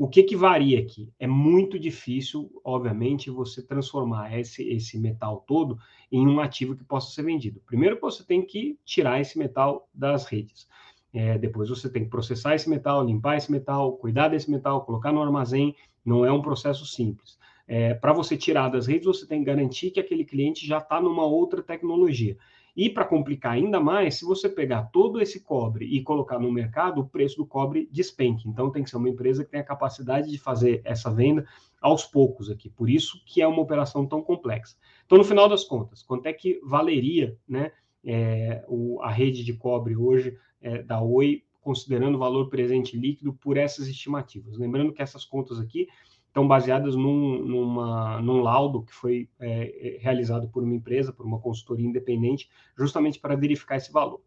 O 0.00 0.08
que, 0.08 0.22
que 0.22 0.34
varia 0.34 0.80
aqui? 0.80 1.12
É 1.18 1.26
muito 1.26 1.78
difícil, 1.78 2.50
obviamente, 2.64 3.28
você 3.30 3.62
transformar 3.62 4.34
esse, 4.38 4.66
esse 4.66 4.98
metal 4.98 5.44
todo 5.46 5.78
em 6.10 6.26
um 6.26 6.40
ativo 6.40 6.74
que 6.74 6.82
possa 6.82 7.10
ser 7.10 7.22
vendido. 7.22 7.60
Primeiro, 7.66 7.98
você 8.00 8.24
tem 8.24 8.40
que 8.40 8.78
tirar 8.82 9.20
esse 9.20 9.38
metal 9.38 9.86
das 9.92 10.24
redes. 10.24 10.66
É, 11.12 11.36
depois, 11.36 11.68
você 11.68 11.90
tem 11.90 12.04
que 12.04 12.08
processar 12.08 12.54
esse 12.54 12.70
metal, 12.70 13.04
limpar 13.04 13.36
esse 13.36 13.52
metal, 13.52 13.92
cuidar 13.98 14.28
desse 14.28 14.50
metal, 14.50 14.86
colocar 14.86 15.12
no 15.12 15.22
armazém. 15.22 15.76
Não 16.02 16.24
é 16.24 16.32
um 16.32 16.40
processo 16.40 16.86
simples. 16.86 17.38
É, 17.72 17.94
Para 17.94 18.12
você 18.12 18.36
tirar 18.36 18.68
das 18.68 18.88
redes, 18.88 19.06
você 19.06 19.24
tem 19.24 19.38
que 19.38 19.44
garantir 19.44 19.92
que 19.92 20.00
aquele 20.00 20.24
cliente 20.24 20.66
já 20.66 20.78
está 20.78 21.00
numa 21.00 21.24
outra 21.24 21.62
tecnologia. 21.62 22.36
E 22.76 22.90
para 22.90 23.04
complicar 23.04 23.52
ainda 23.52 23.78
mais, 23.78 24.16
se 24.16 24.24
você 24.24 24.48
pegar 24.48 24.90
todo 24.92 25.20
esse 25.20 25.44
cobre 25.44 25.84
e 25.84 26.02
colocar 26.02 26.40
no 26.40 26.50
mercado, 26.50 27.00
o 27.00 27.06
preço 27.06 27.36
do 27.36 27.46
cobre 27.46 27.88
despenque. 27.92 28.48
Então 28.48 28.72
tem 28.72 28.82
que 28.82 28.90
ser 28.90 28.96
uma 28.96 29.08
empresa 29.08 29.44
que 29.44 29.52
tenha 29.52 29.62
a 29.62 29.66
capacidade 29.66 30.28
de 30.28 30.36
fazer 30.36 30.80
essa 30.84 31.14
venda 31.14 31.46
aos 31.80 32.04
poucos 32.04 32.50
aqui. 32.50 32.68
Por 32.68 32.90
isso 32.90 33.22
que 33.24 33.40
é 33.40 33.46
uma 33.46 33.62
operação 33.62 34.04
tão 34.04 34.20
complexa. 34.20 34.76
Então, 35.06 35.16
no 35.16 35.22
final 35.22 35.48
das 35.48 35.62
contas, 35.62 36.02
quanto 36.02 36.26
é 36.26 36.32
que 36.32 36.58
valeria 36.64 37.38
né, 37.48 37.70
é, 38.04 38.64
o, 38.66 39.00
a 39.00 39.12
rede 39.12 39.44
de 39.44 39.52
cobre 39.52 39.94
hoje 39.94 40.36
é, 40.60 40.82
da 40.82 41.00
Oi, 41.00 41.44
considerando 41.60 42.14
o 42.14 42.18
valor 42.18 42.48
presente 42.48 42.96
líquido 42.96 43.32
por 43.32 43.56
essas 43.56 43.86
estimativas? 43.86 44.56
Lembrando 44.56 44.92
que 44.92 45.02
essas 45.02 45.24
contas 45.24 45.58
aqui 45.58 45.88
estão 46.30 46.46
baseadas 46.46 46.94
num, 46.94 47.44
numa, 47.44 48.22
num 48.22 48.40
laudo 48.40 48.82
que 48.82 48.94
foi 48.94 49.28
é, 49.40 49.98
realizado 50.00 50.48
por 50.48 50.62
uma 50.62 50.74
empresa, 50.74 51.12
por 51.12 51.26
uma 51.26 51.40
consultoria 51.40 51.86
independente, 51.86 52.48
justamente 52.78 53.18
para 53.18 53.34
verificar 53.34 53.76
esse 53.76 53.92
valor. 53.92 54.20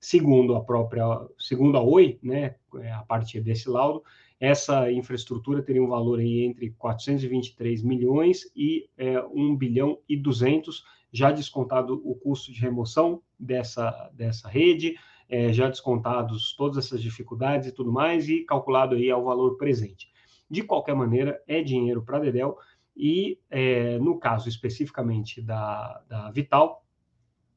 Segundo 0.00 0.56
a 0.56 0.64
própria, 0.64 1.04
segundo 1.38 1.76
a 1.76 1.82
Oi, 1.82 2.18
né, 2.22 2.56
é, 2.76 2.90
a 2.90 3.02
partir 3.02 3.42
desse 3.42 3.68
laudo, 3.68 4.02
essa 4.40 4.90
infraestrutura 4.90 5.62
teria 5.62 5.82
um 5.82 5.88
valor 5.88 6.18
aí 6.18 6.44
entre 6.44 6.70
423 6.70 7.82
milhões 7.82 8.50
e 8.56 8.88
é, 8.96 9.20
1 9.20 9.54
bilhão 9.56 9.98
e 10.08 10.16
200, 10.16 10.82
já 11.12 11.30
descontado 11.30 12.00
o 12.02 12.14
custo 12.14 12.50
de 12.50 12.58
remoção 12.58 13.20
dessa, 13.38 14.10
dessa 14.14 14.48
rede, 14.48 14.96
é, 15.30 15.52
já 15.52 15.68
descontados 15.68 16.54
todas 16.56 16.84
essas 16.84 17.00
dificuldades 17.00 17.68
e 17.68 17.72
tudo 17.72 17.92
mais, 17.92 18.28
e 18.28 18.40
calculado 18.44 18.96
aí 18.96 19.10
ao 19.10 19.24
valor 19.24 19.56
presente. 19.56 20.10
De 20.50 20.62
qualquer 20.62 20.96
maneira, 20.96 21.40
é 21.46 21.62
dinheiro 21.62 22.02
para 22.02 22.18
Dedel, 22.18 22.58
e 22.96 23.38
é, 23.48 23.98
no 23.98 24.18
caso 24.18 24.48
especificamente 24.48 25.40
da, 25.40 26.02
da 26.08 26.30
Vital, 26.32 26.84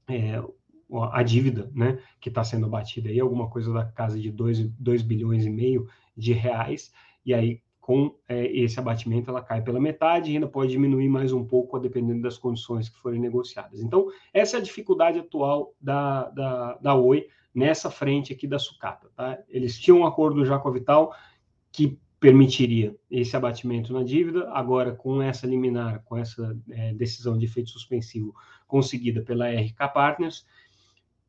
é, 0.08 0.42
a 1.12 1.24
dívida 1.24 1.72
né, 1.74 2.00
que 2.22 2.30
está 2.30 2.44
sendo 2.44 2.68
abatida 2.68 3.10
aí, 3.10 3.20
alguma 3.20 3.50
coisa 3.50 3.74
da 3.74 3.84
casa 3.84 4.20
de 4.20 4.32
2 4.32 5.02
bilhões 5.02 5.44
e 5.44 5.50
meio 5.50 5.90
de 6.16 6.32
reais, 6.32 6.94
e 7.26 7.34
aí 7.34 7.60
com 7.82 8.16
é, 8.30 8.46
esse 8.46 8.80
abatimento 8.80 9.30
ela 9.30 9.42
cai 9.42 9.62
pela 9.62 9.80
metade 9.80 10.32
e 10.32 10.36
ainda 10.36 10.48
pode 10.48 10.72
diminuir 10.72 11.10
mais 11.10 11.34
um 11.34 11.44
pouco, 11.44 11.78
dependendo 11.80 12.22
das 12.22 12.38
condições 12.38 12.88
que 12.88 12.98
forem 13.00 13.20
negociadas. 13.20 13.82
Então, 13.82 14.08
essa 14.32 14.56
é 14.56 14.60
a 14.60 14.64
dificuldade 14.64 15.20
atual 15.20 15.74
da, 15.82 16.30
da, 16.30 16.76
da 16.76 16.96
Oi 16.96 17.28
nessa 17.54 17.90
frente 17.90 18.34
aqui 18.34 18.48
da 18.48 18.58
sucata. 18.58 19.10
Tá? 19.16 19.38
Eles 19.48 19.80
tinham 19.80 20.00
um 20.00 20.06
acordo 20.06 20.46
já 20.46 20.58
com 20.58 20.70
a 20.70 20.72
Vital 20.72 21.16
que 21.72 22.00
permitiria 22.20 22.96
esse 23.12 23.36
abatimento 23.36 23.92
na 23.92 24.02
dívida, 24.02 24.50
agora 24.54 24.94
com 24.94 25.22
essa 25.22 25.46
liminar, 25.46 26.02
com 26.06 26.18
essa 26.18 26.58
é, 26.70 26.94
decisão 26.94 27.38
de 27.38 27.46
efeito 27.46 27.70
suspensivo 27.70 28.34
conseguida 28.66 29.22
pela 29.22 29.50
RK 29.50 29.76
Partners, 29.94 30.46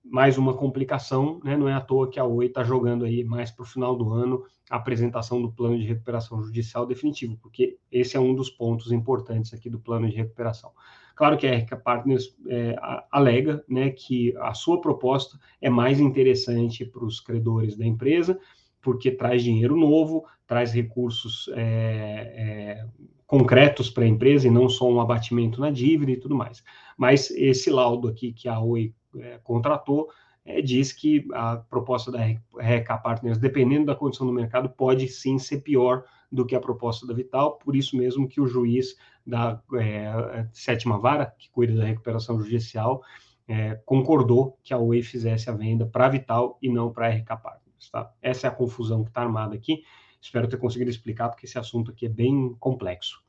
mais 0.04 0.36
uma 0.36 0.54
complicação, 0.54 1.40
né? 1.42 1.56
não 1.56 1.68
é 1.68 1.72
à 1.72 1.80
toa 1.80 2.10
que 2.10 2.20
a 2.20 2.24
Oi 2.24 2.46
está 2.46 2.62
jogando 2.62 3.04
aí 3.04 3.24
mais 3.24 3.50
para 3.50 3.62
o 3.62 3.66
final 3.66 3.96
do 3.96 4.12
ano 4.12 4.44
a 4.70 4.76
apresentação 4.76 5.40
do 5.40 5.52
plano 5.52 5.78
de 5.78 5.84
recuperação 5.86 6.42
judicial 6.42 6.86
definitivo, 6.86 7.38
porque 7.40 7.78
esse 7.90 8.16
é 8.16 8.20
um 8.20 8.34
dos 8.34 8.50
pontos 8.50 8.92
importantes 8.92 9.52
aqui 9.54 9.70
do 9.70 9.78
plano 9.78 10.08
de 10.08 10.16
recuperação. 10.16 10.72
Claro 11.14 11.36
que 11.36 11.46
a 11.46 11.56
RK 11.56 11.76
Partners 11.82 12.36
é, 12.48 12.76
alega 13.10 13.64
né, 13.68 13.90
que 13.90 14.34
a 14.38 14.52
sua 14.52 14.80
proposta 14.80 15.38
é 15.60 15.70
mais 15.70 16.00
interessante 16.00 16.84
para 16.84 17.04
os 17.04 17.20
credores 17.20 17.76
da 17.76 17.86
empresa, 17.86 18.38
porque 18.82 19.10
traz 19.10 19.42
dinheiro 19.42 19.76
novo, 19.76 20.24
traz 20.46 20.72
recursos 20.72 21.48
é, 21.54 21.62
é, 21.62 22.86
concretos 23.26 23.88
para 23.88 24.04
a 24.04 24.08
empresa 24.08 24.46
e 24.46 24.50
não 24.50 24.68
só 24.68 24.90
um 24.90 25.00
abatimento 25.00 25.60
na 25.60 25.70
dívida 25.70 26.12
e 26.12 26.16
tudo 26.16 26.34
mais. 26.34 26.62
Mas 26.96 27.30
esse 27.30 27.70
laudo 27.70 28.08
aqui 28.08 28.32
que 28.32 28.48
a 28.48 28.60
Oi 28.60 28.92
é, 29.20 29.38
contratou, 29.42 30.08
é, 30.44 30.60
diz 30.60 30.92
que 30.92 31.26
a 31.32 31.56
proposta 31.56 32.10
da 32.10 32.24
RK 32.24 33.02
Partners, 33.02 33.38
dependendo 33.38 33.86
da 33.86 33.94
condição 33.94 34.26
do 34.26 34.32
mercado, 34.32 34.68
pode 34.68 35.08
sim 35.08 35.38
ser 35.38 35.60
pior 35.60 36.04
do 36.30 36.44
que 36.44 36.54
a 36.54 36.60
proposta 36.60 37.06
da 37.06 37.14
Vital, 37.14 37.58
por 37.58 37.74
isso 37.76 37.96
mesmo 37.96 38.28
que 38.28 38.40
o 38.40 38.46
juiz 38.46 38.96
da 39.26 39.62
é, 39.74 40.46
sétima 40.52 40.98
vara, 40.98 41.34
que 41.38 41.48
cuida 41.50 41.74
da 41.74 41.84
recuperação 41.84 42.40
judicial, 42.40 43.02
é, 43.46 43.80
concordou 43.86 44.58
que 44.62 44.74
a 44.74 44.78
Oi 44.78 45.02
fizesse 45.02 45.48
a 45.48 45.52
venda 45.52 45.86
para 45.86 46.06
a 46.06 46.08
Vital 46.08 46.58
e 46.60 46.68
não 46.68 46.92
para 46.92 47.06
a 47.06 47.10
RK 47.10 47.28
Partners. 47.42 47.90
Tá? 47.90 48.12
Essa 48.20 48.46
é 48.46 48.50
a 48.50 48.54
confusão 48.54 49.02
que 49.02 49.10
está 49.10 49.22
armada 49.22 49.54
aqui. 49.54 49.82
Espero 50.20 50.48
ter 50.48 50.56
conseguido 50.56 50.90
explicar, 50.90 51.28
porque 51.28 51.46
esse 51.46 51.58
assunto 51.58 51.90
aqui 51.90 52.06
é 52.06 52.08
bem 52.08 52.54
complexo. 52.58 53.22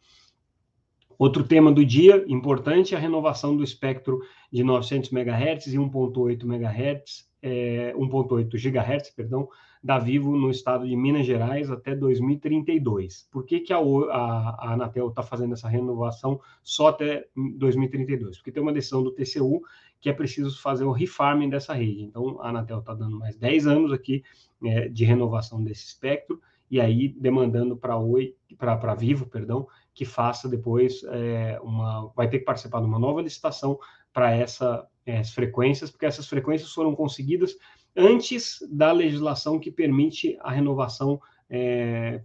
Outro 1.18 1.44
tema 1.44 1.72
do 1.72 1.86
dia 1.86 2.26
importante 2.28 2.94
é 2.94 2.98
a 2.98 3.02
renovação 3.02 3.56
do 3.56 3.64
espectro 3.64 4.20
de 4.52 4.64
900 4.64 5.12
MHz 5.12 5.68
e 5.68 5.78
1.8 5.78 6.44
MHz, 6.44 7.30
é, 7.42 7.94
1.8 7.96 8.50
GHz, 8.50 9.12
perdão, 9.12 9.48
da 9.82 10.00
Vivo 10.00 10.36
no 10.36 10.50
estado 10.50 10.88
de 10.88 10.96
Minas 10.96 11.28
Gerais 11.28 11.70
até 11.70 11.96
2032. 11.96 13.28
Por 13.32 13.46
que, 13.46 13.60
que 13.60 13.72
a, 13.72 13.78
a, 13.78 14.56
a 14.60 14.74
Anatel 14.74 15.10
está 15.10 15.22
fazendo 15.22 15.54
essa 15.54 15.70
renovação 15.70 16.42
só 16.64 16.88
até 16.88 17.28
2032? 17.36 18.38
Porque 18.38 18.52
tem 18.52 18.64
uma 18.64 18.74
decisão 18.74 19.04
do 19.04 19.12
TCU 19.12 19.62
que 20.02 20.10
é 20.10 20.14
preciso 20.14 20.60
fazer 20.60 20.86
o 20.86 20.92
refarming 20.92 21.50
dessa 21.50 21.74
rede. 21.74 22.04
Então, 22.04 22.42
a 22.42 22.50
Anatel 22.50 22.80
está 22.80 22.94
dando 22.94 23.18
mais 23.18 23.36
10 23.38 23.68
anos 23.68 23.94
aqui 23.94 24.24
é, 24.64 24.90
de 24.90 25.06
renovação 25.06 25.64
desse 25.64 25.86
espectro 25.86 26.42
e 26.70 26.82
aí 26.82 27.10
demandando 27.10 27.78
para 27.78 28.96
Vivo, 28.96 29.28
perdão, 29.28 29.68
que 29.96 30.04
faça 30.04 30.50
depois 30.50 31.02
é, 31.06 31.58
uma, 31.64 32.12
vai 32.14 32.30
ter 32.30 32.40
que 32.40 32.46
participar 32.46 32.82
de 32.82 32.86
uma 32.86 33.00
nova 33.00 33.22
licitação 33.22 33.80
para 34.14 34.32
essa, 34.36 34.86
essas 35.06 35.34
frequências, 35.34 35.90
porque 35.90 36.06
essas 36.06 36.28
frequências 36.28 36.72
foram 36.72 36.94
conseguidas 36.94 37.56
antes 37.96 38.60
da 38.70 38.92
legislação 38.92 39.58
que 39.58 39.72
permite 39.72 40.38
a 40.42 40.52
renovação 40.52 41.20
é, 41.50 42.22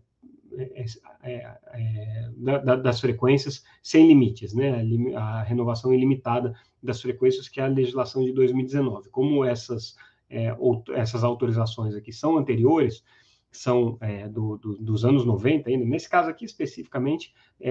é, 0.58 0.84
é, 1.22 1.58
é 1.74 2.30
da, 2.36 2.74
das 2.74 3.00
frequências 3.00 3.62
sem 3.82 4.08
limites, 4.08 4.52
né? 4.52 4.84
A, 5.14 5.20
a, 5.20 5.42
renovação 5.42 5.94
ilimitada 5.94 6.52
das 6.82 7.00
frequências, 7.00 7.48
que 7.48 7.60
é 7.60 7.64
a 7.64 7.68
legislação 7.68 8.24
de 8.24 8.32
2019. 8.32 9.10
Como 9.10 9.44
essas, 9.44 9.94
é, 10.28 10.48
essas 10.94 11.22
autorizações 11.22 11.94
aqui 11.94 12.12
são 12.12 12.36
anteriores, 12.36 13.04
são 13.50 13.98
é, 14.00 14.28
do, 14.28 14.56
do, 14.58 14.76
dos 14.76 15.04
anos 15.04 15.24
90 15.24 15.68
ainda, 15.68 15.84
nesse 15.84 16.08
caso 16.08 16.30
aqui 16.30 16.44
especificamente, 16.44 17.34
é, 17.60 17.70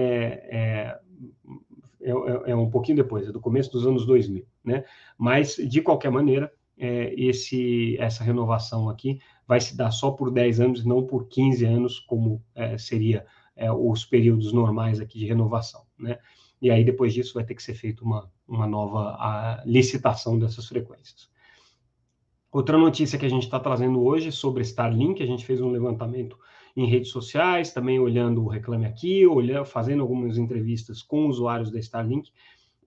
é, 0.50 0.98
é, 2.02 2.50
é, 2.50 2.56
um 2.56 2.70
pouquinho 2.70 2.96
depois, 2.96 3.28
é 3.28 3.32
do 3.32 3.40
começo 3.40 3.70
dos 3.72 3.86
anos 3.86 4.06
2000, 4.06 4.46
né? 4.64 4.84
Mas, 5.16 5.56
de 5.56 5.80
qualquer 5.80 6.10
maneira, 6.10 6.52
é, 6.78 7.14
esse, 7.14 7.96
essa 7.98 8.24
renovação 8.24 8.88
aqui 8.88 9.20
vai 9.46 9.60
se 9.60 9.76
dar 9.76 9.90
só 9.90 10.10
por 10.10 10.30
10 10.30 10.60
anos, 10.60 10.84
não 10.84 11.06
por 11.06 11.28
15 11.28 11.64
anos, 11.64 11.98
como 11.98 12.42
é, 12.54 12.78
seria 12.78 13.26
os 13.78 14.06
períodos 14.06 14.54
normais 14.54 15.00
aqui 15.00 15.18
de 15.18 15.26
renovação, 15.26 15.82
né? 15.98 16.18
E 16.62 16.70
aí, 16.70 16.82
depois 16.82 17.12
disso, 17.12 17.34
vai 17.34 17.44
ter 17.44 17.54
que 17.54 17.62
ser 17.62 17.74
feita 17.74 18.02
uma, 18.02 18.30
uma 18.48 18.66
nova 18.66 19.62
licitação 19.66 20.38
dessas 20.38 20.66
frequências. 20.66 21.28
Outra 22.52 22.76
notícia 22.76 23.16
que 23.16 23.24
a 23.24 23.28
gente 23.28 23.44
está 23.44 23.60
trazendo 23.60 24.02
hoje 24.02 24.32
sobre 24.32 24.62
Starlink, 24.62 25.22
a 25.22 25.26
gente 25.26 25.46
fez 25.46 25.60
um 25.60 25.70
levantamento 25.70 26.36
em 26.76 26.84
redes 26.84 27.10
sociais, 27.10 27.72
também 27.72 28.00
olhando 28.00 28.42
o 28.42 28.48
Reclame 28.48 28.86
Aqui, 28.86 29.24
olhando, 29.24 29.64
fazendo 29.64 30.02
algumas 30.02 30.36
entrevistas 30.36 31.00
com 31.00 31.28
usuários 31.28 31.70
da 31.70 31.78
Starlink, 31.78 32.32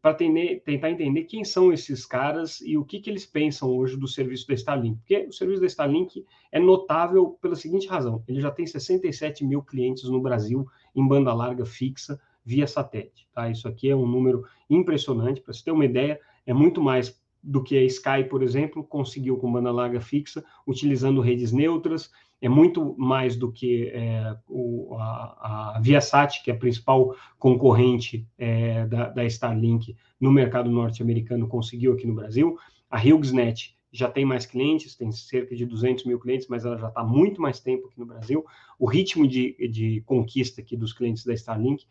para 0.01 0.15
tentar 0.15 0.91
entender 0.91 1.23
quem 1.23 1.45
são 1.45 1.71
esses 1.71 2.05
caras 2.05 2.59
e 2.59 2.77
o 2.77 2.83
que, 2.83 2.99
que 2.99 3.09
eles 3.09 3.25
pensam 3.25 3.69
hoje 3.69 3.95
do 3.95 4.05
serviço 4.05 4.45
da 4.45 4.53
Starlink. 4.53 4.97
Porque 4.97 5.27
o 5.29 5.31
serviço 5.31 5.61
da 5.61 5.67
Starlink 5.67 6.25
é 6.51 6.59
notável 6.59 7.37
pela 7.41 7.55
seguinte 7.55 7.87
razão: 7.87 8.21
ele 8.27 8.41
já 8.41 8.51
tem 8.51 8.67
67 8.67 9.45
mil 9.45 9.63
clientes 9.63 10.03
no 10.09 10.21
Brasil 10.21 10.67
em 10.93 11.07
banda 11.07 11.33
larga 11.33 11.65
fixa 11.65 12.19
via 12.43 12.67
satélite. 12.67 13.29
Tá? 13.33 13.49
Isso 13.49 13.65
aqui 13.65 13.89
é 13.89 13.95
um 13.95 14.05
número 14.05 14.43
impressionante. 14.69 15.39
Para 15.39 15.53
você 15.53 15.63
ter 15.63 15.71
uma 15.71 15.85
ideia, 15.85 16.19
é 16.45 16.53
muito 16.53 16.81
mais 16.81 17.22
do 17.43 17.61
que 17.61 17.77
a 17.77 17.83
Sky, 17.83 18.23
por 18.29 18.41
exemplo, 18.41 18.83
conseguiu 18.83 19.37
com 19.37 19.51
banda 19.51 19.71
larga 19.71 19.99
fixa, 19.99 20.43
utilizando 20.65 21.19
redes 21.19 21.51
neutras, 21.51 22.09
é 22.43 22.49
muito 22.49 22.93
mais 22.97 23.37
do 23.37 23.51
que 23.51 23.87
é, 23.93 24.35
o, 24.49 24.95
a, 24.97 25.75
a 25.75 25.79
Viasat, 25.79 26.43
que 26.43 26.51
é 26.51 26.53
a 26.53 26.57
principal 26.57 27.15
concorrente 27.39 28.27
é, 28.37 28.85
da, 28.85 29.07
da, 29.09 29.23
Starlink 29.25 29.95
no 30.19 30.29
mercado 30.29 30.69
norte-americano, 30.69 31.47
conseguiu 31.47 31.93
aqui 31.93 32.05
no 32.05 32.13
Brasil. 32.13 32.57
A 32.89 32.97
HughesNet 32.97 33.77
já 33.93 34.09
tem 34.09 34.25
mais 34.25 34.45
clientes, 34.45 34.93
tem 34.93 35.09
cerca 35.11 35.55
de 35.55 35.65
200 35.65 36.03
mil 36.03 36.19
clientes, 36.19 36.47
mas 36.49 36.65
ela 36.65 36.77
já 36.77 36.89
está 36.89 37.01
muito 37.01 37.41
mais 37.41 37.61
tempo 37.61 37.87
aqui 37.87 37.97
no 37.97 38.05
Brasil. 38.05 38.43
O 38.77 38.87
ritmo 38.87 39.25
de, 39.25 39.55
de 39.69 40.01
conquista 40.01 40.59
aqui 40.59 40.75
dos 40.75 40.91
clientes 40.91 41.23
da 41.23 41.33
Starlink 41.33 41.85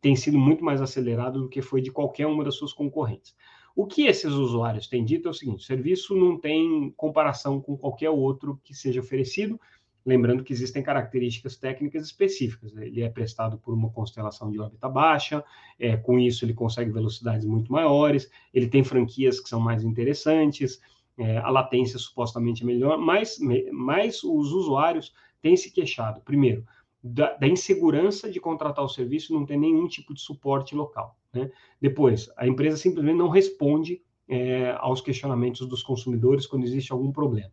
tem 0.00 0.14
sido 0.14 0.38
muito 0.38 0.64
mais 0.64 0.80
acelerado 0.80 1.40
do 1.40 1.48
que 1.48 1.60
foi 1.60 1.82
de 1.82 1.90
qualquer 1.90 2.28
uma 2.28 2.44
das 2.44 2.54
suas 2.54 2.72
concorrentes. 2.72 3.34
O 3.76 3.86
que 3.86 4.06
esses 4.06 4.32
usuários 4.32 4.88
têm 4.88 5.04
dito 5.04 5.28
é 5.28 5.30
o 5.30 5.34
seguinte: 5.34 5.62
o 5.62 5.66
serviço 5.66 6.16
não 6.16 6.40
tem 6.40 6.90
comparação 6.96 7.60
com 7.60 7.76
qualquer 7.76 8.08
outro 8.08 8.58
que 8.64 8.74
seja 8.74 9.00
oferecido, 9.00 9.60
lembrando 10.04 10.42
que 10.42 10.52
existem 10.52 10.82
características 10.82 11.58
técnicas 11.58 12.06
específicas. 12.06 12.74
Ele 12.74 13.02
é 13.02 13.10
prestado 13.10 13.58
por 13.58 13.74
uma 13.74 13.90
constelação 13.90 14.50
de 14.50 14.58
órbita 14.58 14.88
baixa, 14.88 15.44
é, 15.78 15.94
com 15.94 16.18
isso 16.18 16.42
ele 16.42 16.54
consegue 16.54 16.90
velocidades 16.90 17.44
muito 17.44 17.70
maiores, 17.70 18.30
ele 18.54 18.66
tem 18.66 18.82
franquias 18.82 19.38
que 19.38 19.48
são 19.48 19.60
mais 19.60 19.84
interessantes, 19.84 20.80
é, 21.18 21.36
a 21.36 21.50
latência 21.50 21.98
supostamente 21.98 22.62
é 22.62 22.66
melhor, 22.66 22.96
mas, 22.96 23.38
mas 23.72 24.24
os 24.24 24.52
usuários 24.52 25.12
têm 25.42 25.54
se 25.54 25.70
queixado, 25.70 26.22
primeiro, 26.22 26.64
da, 27.06 27.34
da, 27.34 27.46
insegurança 27.46 28.30
de 28.30 28.40
contratar 28.40 28.84
o 28.84 28.88
serviço 28.88 29.32
não 29.32 29.46
ter 29.46 29.56
nenhum 29.56 29.86
tipo 29.86 30.12
de 30.12 30.20
suporte 30.20 30.74
local. 30.74 31.16
Né? 31.32 31.50
Depois, 31.80 32.30
a 32.36 32.46
empresa 32.46 32.76
simplesmente 32.76 33.16
não 33.16 33.28
responde 33.28 34.02
é, 34.28 34.74
aos 34.78 35.00
questionamentos 35.00 35.66
dos 35.66 35.82
consumidores 35.82 36.46
quando 36.46 36.64
existe 36.64 36.92
algum 36.92 37.12
problema. 37.12 37.50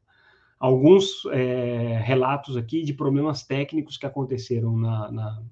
Alguns 0.60 1.26
é, 1.32 2.00
relatos 2.04 2.56
aqui 2.58 2.84
de 2.84 2.94
problemas 2.94 3.44
técnicos 3.44 3.98
que 3.98 4.06
aconteceram 4.06 4.78
na, 4.78 5.12
na, 5.12 5.44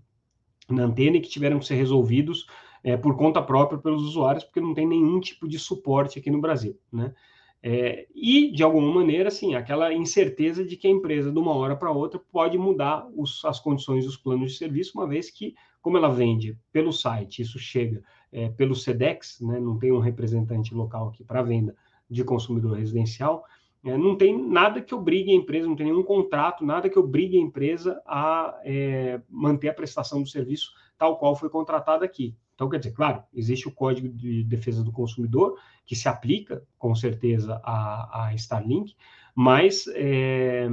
na 0.70 0.84
antena 0.84 1.18
e 1.18 1.22
que 1.22 1.30
tiveram 1.30 1.60
que 1.60 1.66
ser 1.66 1.76
resolvidos 1.76 2.48
é, 2.84 2.98
por 2.98 3.16
conta 3.16 3.42
própria 3.42 3.78
pelos 3.78 4.02
usuários, 4.04 4.44
porque 4.44 4.62
não 4.62 4.74
tem 4.74 4.88
nenhum 4.88 5.20
tipo 5.20 5.48
de 5.48 5.60
suporte 5.60 6.18
aqui 6.18 6.32
no 6.32 6.42
Brasil. 6.42 6.80
Né? 6.92 7.14
É, 7.64 8.08
e, 8.16 8.52
de 8.52 8.64
alguma 8.64 8.92
maneira, 8.92 9.28
assim, 9.28 9.54
aquela 9.54 9.94
incerteza 9.94 10.66
de 10.66 10.76
que 10.76 10.88
a 10.88 10.92
empresa, 10.92 11.32
de 11.32 11.38
uma 11.38 11.54
hora 11.56 11.76
para 11.76 11.92
outra, 11.92 12.20
pode 12.32 12.58
mudar 12.58 13.08
os, 13.16 13.46
as 13.46 13.60
condições 13.60 14.06
dos 14.06 14.18
planos 14.18 14.54
de 14.54 14.58
serviço, 14.58 14.98
uma 14.98 15.08
vez 15.08 15.30
que, 15.30 15.54
como 15.82 15.98
ela 15.98 16.10
vende 16.10 16.58
pelo 16.72 16.92
site, 16.92 17.44
isso 17.44 17.60
chega 17.60 18.04
é, 18.32 18.50
pelo 18.50 18.76
SEDEX, 18.76 19.42
né, 19.42 19.60
não 19.60 19.78
tem 19.78 19.92
um 19.92 20.00
representante 20.00 20.74
local 20.74 21.10
aqui 21.10 21.24
para 21.24 21.44
venda 21.44 21.76
de 22.10 22.24
consumidor 22.24 22.78
residencial, 22.78 23.46
é, 23.84 23.98
não 23.98 24.16
tem 24.16 24.38
nada 24.38 24.82
que 24.82 24.94
obrigue 24.94 25.32
a 25.32 25.36
empresa, 25.36 25.68
não 25.68 25.76
tem 25.76 25.88
nenhum 25.88 26.04
contrato, 26.04 26.66
nada 26.66 26.90
que 26.90 27.00
obrigue 27.00 27.38
a 27.38 27.42
empresa 27.42 28.02
a 28.06 28.60
é, 28.64 29.22
manter 29.30 29.70
a 29.70 29.74
prestação 29.74 30.22
do 30.22 30.30
serviço 30.30 30.72
tal 30.98 31.18
qual 31.18 31.36
foi 31.36 31.50
contratada 31.50 32.06
aqui. 32.06 32.36
Então, 32.62 32.70
quer 32.70 32.78
dizer, 32.78 32.92
claro, 32.92 33.24
existe 33.34 33.68
o 33.68 33.72
Código 33.72 34.08
de 34.08 34.44
Defesa 34.44 34.84
do 34.84 34.92
Consumidor, 34.92 35.58
que 35.84 35.96
se 35.96 36.08
aplica, 36.08 36.62
com 36.78 36.94
certeza, 36.94 37.60
a, 37.64 38.28
a 38.28 38.36
Starlink, 38.36 38.96
mas 39.34 39.86
é, 39.96 40.70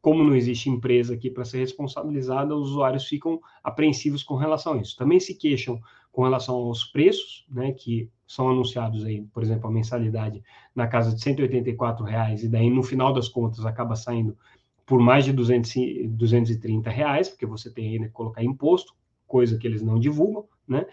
como 0.00 0.22
não 0.22 0.36
existe 0.36 0.70
empresa 0.70 1.14
aqui 1.14 1.28
para 1.28 1.44
ser 1.44 1.58
responsabilizada, 1.58 2.54
os 2.54 2.70
usuários 2.70 3.08
ficam 3.08 3.40
apreensivos 3.60 4.22
com 4.22 4.36
relação 4.36 4.74
a 4.74 4.76
isso. 4.76 4.96
Também 4.96 5.18
se 5.18 5.34
queixam 5.34 5.80
com 6.12 6.22
relação 6.22 6.54
aos 6.54 6.84
preços, 6.84 7.44
né, 7.50 7.72
que 7.72 8.08
são 8.24 8.48
anunciados 8.48 9.04
aí, 9.04 9.22
por 9.34 9.42
exemplo, 9.42 9.66
a 9.68 9.72
mensalidade 9.72 10.44
na 10.72 10.86
casa 10.86 11.12
de 11.12 11.20
184 11.20 12.04
reais, 12.04 12.44
e 12.44 12.48
daí 12.48 12.70
no 12.70 12.84
final 12.84 13.12
das 13.12 13.28
contas 13.28 13.66
acaba 13.66 13.96
saindo 13.96 14.38
por 14.86 15.00
mais 15.00 15.24
de 15.24 15.32
200, 15.32 15.72
230 16.10 16.88
reais, 16.88 17.28
porque 17.28 17.46
você 17.46 17.68
tem 17.68 17.88
aí 17.88 17.98
né, 17.98 18.06
que 18.06 18.12
colocar 18.12 18.44
imposto, 18.44 18.94
coisa 19.26 19.58
que 19.58 19.66
eles 19.66 19.82
não 19.82 19.98
divulgam, 19.98 20.44
né? 20.68 20.86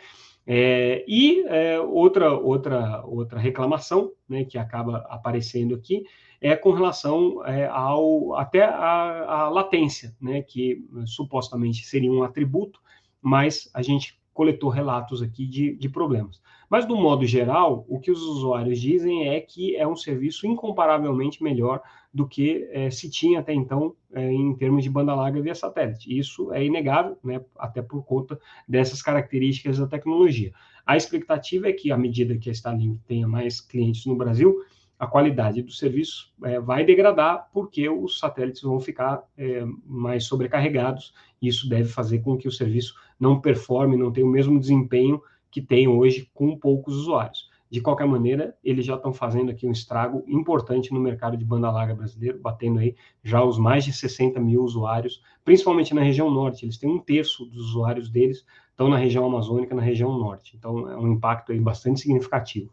É, 0.51 1.05
e 1.07 1.45
é, 1.45 1.79
outra, 1.79 2.33
outra, 2.33 3.05
outra 3.05 3.39
reclamação 3.39 4.11
né, 4.27 4.43
que 4.43 4.57
acaba 4.57 5.05
aparecendo 5.07 5.75
aqui 5.75 6.03
é 6.41 6.55
com 6.55 6.71
relação 6.71 7.45
é, 7.45 7.67
ao 7.67 8.33
até 8.35 8.63
a, 8.63 9.43
a, 9.43 9.49
latência, 9.49 10.15
né, 10.19 10.41
que 10.41 10.83
supostamente 11.05 11.85
seria 11.85 12.11
um 12.11 12.23
atributo, 12.23 12.79
mas 13.21 13.69
a 13.75 13.83
gente 13.83 14.19
coletou 14.33 14.71
relatos 14.71 15.21
aqui 15.21 15.45
de, 15.45 15.75
de 15.75 15.87
problemas. 15.87 16.41
Mas, 16.69 16.85
do 16.85 16.95
modo 16.95 17.25
geral, 17.25 17.83
o 17.89 17.99
que 17.99 18.11
os 18.11 18.21
usuários 18.21 18.79
dizem 18.79 19.27
é 19.27 19.39
que 19.41 19.75
é 19.75 19.87
um 19.87 19.95
serviço 19.95 20.45
incomparavelmente 20.45 21.41
melhor 21.41 21.81
do 22.13 22.27
que 22.27 22.67
é, 22.71 22.89
se 22.89 23.09
tinha 23.09 23.39
até 23.39 23.53
então 23.53 23.95
é, 24.13 24.31
em 24.31 24.53
termos 24.55 24.83
de 24.83 24.89
banda 24.89 25.15
larga 25.15 25.41
via 25.41 25.55
satélite. 25.55 26.15
Isso 26.15 26.53
é 26.53 26.63
inegável, 26.63 27.17
né, 27.23 27.41
até 27.57 27.81
por 27.81 28.03
conta 28.03 28.39
dessas 28.67 29.01
características 29.01 29.77
da 29.79 29.87
tecnologia. 29.87 30.51
A 30.85 30.95
expectativa 30.95 31.69
é 31.69 31.73
que, 31.73 31.91
à 31.91 31.97
medida 31.97 32.37
que 32.37 32.49
a 32.49 32.53
Starlink 32.53 32.99
tenha 33.07 33.27
mais 33.27 33.61
clientes 33.61 34.05
no 34.05 34.15
Brasil, 34.15 34.55
a 34.99 35.07
qualidade 35.07 35.61
do 35.61 35.71
serviço 35.71 36.33
é, 36.43 36.59
vai 36.59 36.83
degradar 36.83 37.47
porque 37.53 37.87
os 37.87 38.19
satélites 38.19 38.61
vão 38.61 38.79
ficar 38.79 39.23
é, 39.37 39.63
mais 39.85 40.25
sobrecarregados. 40.25 41.13
Isso 41.41 41.69
deve 41.69 41.87
fazer 41.87 42.19
com 42.19 42.37
que 42.37 42.47
o 42.47 42.51
serviço 42.51 42.95
não 43.19 43.39
performe, 43.39 43.95
não 43.95 44.11
tenha 44.11 44.27
o 44.27 44.29
mesmo 44.29 44.59
desempenho 44.59 45.21
que 45.51 45.61
tem 45.61 45.87
hoje 45.87 46.29
com 46.33 46.57
poucos 46.57 46.95
usuários. 46.95 47.49
De 47.69 47.81
qualquer 47.81 48.07
maneira, 48.07 48.55
eles 48.63 48.85
já 48.85 48.95
estão 48.95 49.13
fazendo 49.13 49.51
aqui 49.51 49.67
um 49.67 49.71
estrago 49.71 50.23
importante 50.27 50.91
no 50.91 50.99
mercado 50.99 51.37
de 51.37 51.45
banda 51.45 51.69
larga 51.69 51.93
brasileiro, 51.93 52.39
batendo 52.39 52.79
aí 52.79 52.95
já 53.23 53.43
os 53.43 53.59
mais 53.59 53.85
de 53.85 53.93
60 53.93 54.39
mil 54.39 54.63
usuários, 54.63 55.21
principalmente 55.45 55.93
na 55.93 56.01
região 56.01 56.31
norte. 56.31 56.65
Eles 56.65 56.77
têm 56.77 56.89
um 56.89 56.99
terço 56.99 57.45
dos 57.45 57.69
usuários 57.69 58.09
deles 58.09 58.43
estão 58.79 58.89
na 58.89 58.97
região 58.97 59.25
amazônica, 59.25 59.75
na 59.75 59.81
região 59.81 60.17
norte. 60.17 60.55
Então, 60.55 60.89
é 60.89 60.95
um 60.95 61.11
impacto 61.11 61.51
aí 61.51 61.59
bastante 61.59 61.99
significativo. 61.99 62.71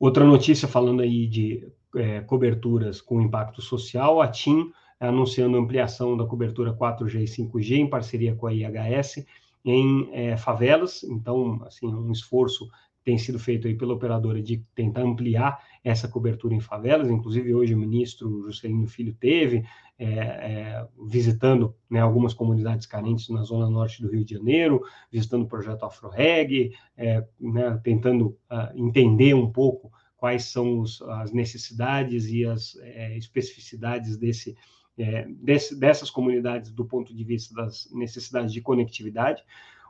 Outra 0.00 0.24
notícia 0.24 0.66
falando 0.66 1.00
aí 1.00 1.28
de 1.28 1.68
é, 1.94 2.20
coberturas 2.22 3.00
com 3.00 3.22
impacto 3.22 3.62
social, 3.62 4.20
a 4.20 4.26
TIM 4.26 4.72
anunciando 4.98 5.56
ampliação 5.56 6.16
da 6.16 6.26
cobertura 6.26 6.74
4G 6.74 7.22
e 7.22 7.24
5G 7.24 7.76
em 7.76 7.88
parceria 7.88 8.34
com 8.34 8.48
a 8.48 8.52
IHS 8.52 9.24
em 9.64 10.08
é, 10.12 10.36
favelas. 10.36 11.02
Então, 11.04 11.62
assim, 11.64 11.86
um 11.86 12.10
esforço 12.10 12.68
tem 13.04 13.18
sido 13.18 13.38
feito 13.38 13.66
aí 13.66 13.74
pela 13.74 13.94
operadora 13.94 14.40
de 14.40 14.64
tentar 14.74 15.02
ampliar 15.02 15.60
essa 15.82 16.06
cobertura 16.08 16.54
em 16.54 16.60
favelas. 16.60 17.10
Inclusive, 17.10 17.54
hoje 17.54 17.74
o 17.74 17.78
ministro 17.78 18.44
Juscelino 18.44 18.86
Filho 18.86 19.14
teve 19.14 19.64
é, 19.98 20.04
é, 20.04 20.88
visitando 21.08 21.74
né, 21.90 22.00
algumas 22.00 22.32
comunidades 22.32 22.86
carentes 22.86 23.28
na 23.28 23.42
zona 23.42 23.68
norte 23.68 24.00
do 24.00 24.10
Rio 24.10 24.24
de 24.24 24.34
Janeiro, 24.34 24.82
visitando 25.10 25.42
o 25.42 25.48
projeto 25.48 25.84
AfroReg, 25.84 26.72
é, 26.96 27.24
né, 27.40 27.80
tentando 27.82 28.38
uh, 28.50 28.76
entender 28.76 29.34
um 29.34 29.50
pouco 29.50 29.90
quais 30.16 30.44
são 30.44 30.78
os, 30.78 31.02
as 31.02 31.32
necessidades 31.32 32.28
e 32.28 32.44
as 32.44 32.76
especificidades 33.16 34.16
desse, 34.16 34.56
é, 34.98 35.26
desse, 35.28 35.78
dessas 35.78 36.10
comunidades 36.10 36.70
do 36.70 36.84
ponto 36.84 37.14
de 37.14 37.24
vista 37.24 37.54
das 37.54 37.88
necessidades 37.92 38.52
de 38.52 38.60
conectividade. 38.60 39.42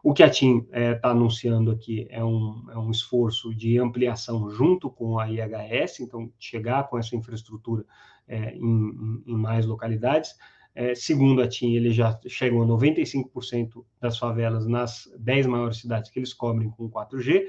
O 0.03 0.13
que 0.13 0.23
a 0.23 0.29
TIM 0.31 0.59
está 0.59 0.79
é, 0.79 0.95
tá 0.95 1.11
anunciando 1.11 1.71
aqui 1.71 2.09
é 2.11 2.25
um, 2.25 2.67
é 2.71 2.79
um 2.79 2.91
esforço 2.91 3.55
de 3.55 3.79
ampliação 3.79 4.51
junto 4.51 4.91
com 4.91 5.19
a 5.19 5.31
IHS, 5.31 6.01
então 6.01 6.31
chegar 6.39 6.89
com 6.89 6.99
essa 6.99 7.15
infraestrutura 7.15 7.85
é, 8.27 8.55
em, 8.57 9.23
em, 9.27 9.37
mais 9.37 9.65
localidades. 9.65 10.35
É, 10.75 10.95
segundo 10.95 11.41
a 11.41 11.47
TIM, 11.47 11.75
ele 11.75 11.93
já 11.93 12.19
chegou 12.27 12.63
a 12.63 12.67
95% 12.67 13.85
das 14.01 14.19
favelas 14.19 14.67
nas 14.67 15.09
10 15.19 15.47
maiores 15.47 15.79
cidades 15.79 16.11
que 16.11 16.19
eles 16.19 16.33
cobrem 16.33 16.71
com 16.71 16.91
4G 16.91 17.45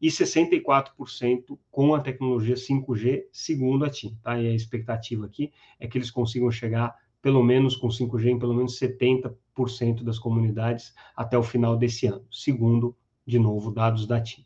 e 0.00 0.08
64% 0.08 1.58
com 1.70 1.94
a 1.94 2.00
tecnologia 2.00 2.54
5G, 2.54 3.24
segundo 3.30 3.84
a 3.84 3.90
TIM. 3.90 4.16
Tá? 4.22 4.40
E 4.40 4.48
a 4.48 4.54
expectativa 4.54 5.26
aqui 5.26 5.52
é 5.78 5.86
que 5.86 5.98
eles 5.98 6.10
consigam 6.10 6.50
chegar 6.50 6.96
pelo 7.20 7.42
menos 7.42 7.76
com 7.76 7.88
5G 7.88 8.28
em 8.28 8.38
pelo 8.38 8.54
menos 8.54 8.78
70% 8.78 10.02
das 10.02 10.18
comunidades 10.18 10.94
até 11.14 11.36
o 11.36 11.42
final 11.42 11.76
desse 11.76 12.06
ano, 12.06 12.24
segundo, 12.30 12.96
de 13.26 13.38
novo, 13.38 13.70
dados 13.70 14.06
da 14.06 14.20
TIM. 14.20 14.44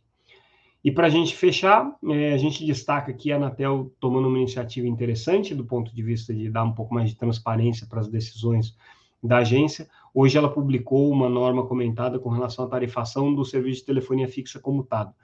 E 0.83 0.91
para 0.91 1.07
a 1.07 1.11
gente 1.11 1.35
fechar, 1.35 1.97
é, 2.11 2.35
a 2.35 2.37
gente 2.37 2.67
destaca 2.67 3.11
aqui 3.11 3.33
a 3.33 3.37
Anatel 3.37 3.91
tomando 3.99 4.29
uma 4.29 4.37
iniciativa 4.37 4.87
interessante 4.87 5.55
do 5.55 5.65
ponto 5.65 5.95
de 5.95 6.03
vista 6.03 6.35
de 6.35 6.51
dar 6.51 6.65
um 6.65 6.75
pouco 6.75 6.93
mais 6.93 7.09
de 7.09 7.17
transparência 7.17 7.87
para 7.87 8.01
as 8.01 8.09
decisões 8.09 8.77
da 9.23 9.39
agência. 9.39 9.89
Hoje 10.13 10.37
ela 10.37 10.53
publicou 10.53 11.11
uma 11.11 11.29
norma 11.29 11.67
comentada 11.67 12.19
com 12.19 12.29
relação 12.29 12.67
à 12.67 12.69
tarifação 12.69 13.35
do 13.35 13.47
serviço 13.47 13.81
de 13.81 13.87
telefonia 13.87 14.29
fixa 14.29 14.61
comutado. 14.61 15.15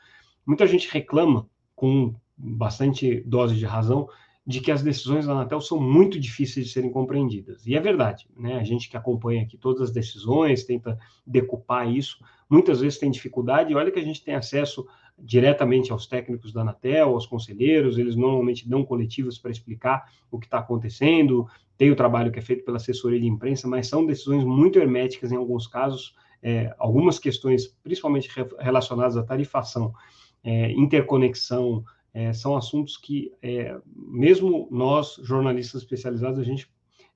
Muita 0.50 0.66
gente 0.66 0.90
reclama, 0.90 1.48
com 1.76 2.12
bastante 2.36 3.20
dose 3.20 3.54
de 3.54 3.64
razão, 3.64 4.08
de 4.44 4.60
que 4.60 4.72
as 4.72 4.82
decisões 4.82 5.24
da 5.24 5.30
Anatel 5.30 5.60
são 5.60 5.78
muito 5.78 6.18
difíceis 6.18 6.66
de 6.66 6.72
serem 6.72 6.90
compreendidas. 6.90 7.64
E 7.68 7.76
é 7.76 7.80
verdade, 7.80 8.26
né? 8.36 8.58
A 8.58 8.64
gente 8.64 8.88
que 8.88 8.96
acompanha 8.96 9.42
aqui 9.42 9.56
todas 9.56 9.80
as 9.80 9.92
decisões, 9.92 10.64
tenta 10.64 10.98
decupar 11.24 11.88
isso, 11.88 12.18
muitas 12.50 12.80
vezes 12.80 12.98
tem 12.98 13.12
dificuldade, 13.12 13.70
e 13.70 13.76
olha 13.76 13.92
que 13.92 14.00
a 14.00 14.04
gente 14.04 14.24
tem 14.24 14.34
acesso 14.34 14.84
diretamente 15.16 15.92
aos 15.92 16.08
técnicos 16.08 16.52
da 16.52 16.62
Anatel, 16.62 17.10
aos 17.10 17.26
conselheiros, 17.26 17.96
eles 17.96 18.16
normalmente 18.16 18.68
dão 18.68 18.84
coletivos 18.84 19.38
para 19.38 19.52
explicar 19.52 20.10
o 20.32 20.38
que 20.40 20.46
está 20.46 20.58
acontecendo, 20.58 21.46
tem 21.78 21.92
o 21.92 21.96
trabalho 21.96 22.32
que 22.32 22.40
é 22.40 22.42
feito 22.42 22.64
pela 22.64 22.78
assessoria 22.78 23.20
de 23.20 23.28
imprensa, 23.28 23.68
mas 23.68 23.86
são 23.86 24.04
decisões 24.04 24.42
muito 24.42 24.80
herméticas 24.80 25.30
em 25.30 25.36
alguns 25.36 25.68
casos, 25.68 26.16
é, 26.42 26.74
algumas 26.76 27.20
questões, 27.20 27.68
principalmente 27.84 28.28
relacionadas 28.58 29.16
à 29.16 29.22
tarifação, 29.22 29.94
é, 30.42 30.72
interconexão, 30.72 31.84
é, 32.12 32.32
são 32.32 32.56
assuntos 32.56 32.96
que, 32.96 33.32
é, 33.42 33.76
mesmo 33.94 34.68
nós, 34.70 35.16
jornalistas 35.22 35.82
especializados, 35.82 36.38
a 36.38 36.44
gente 36.44 36.68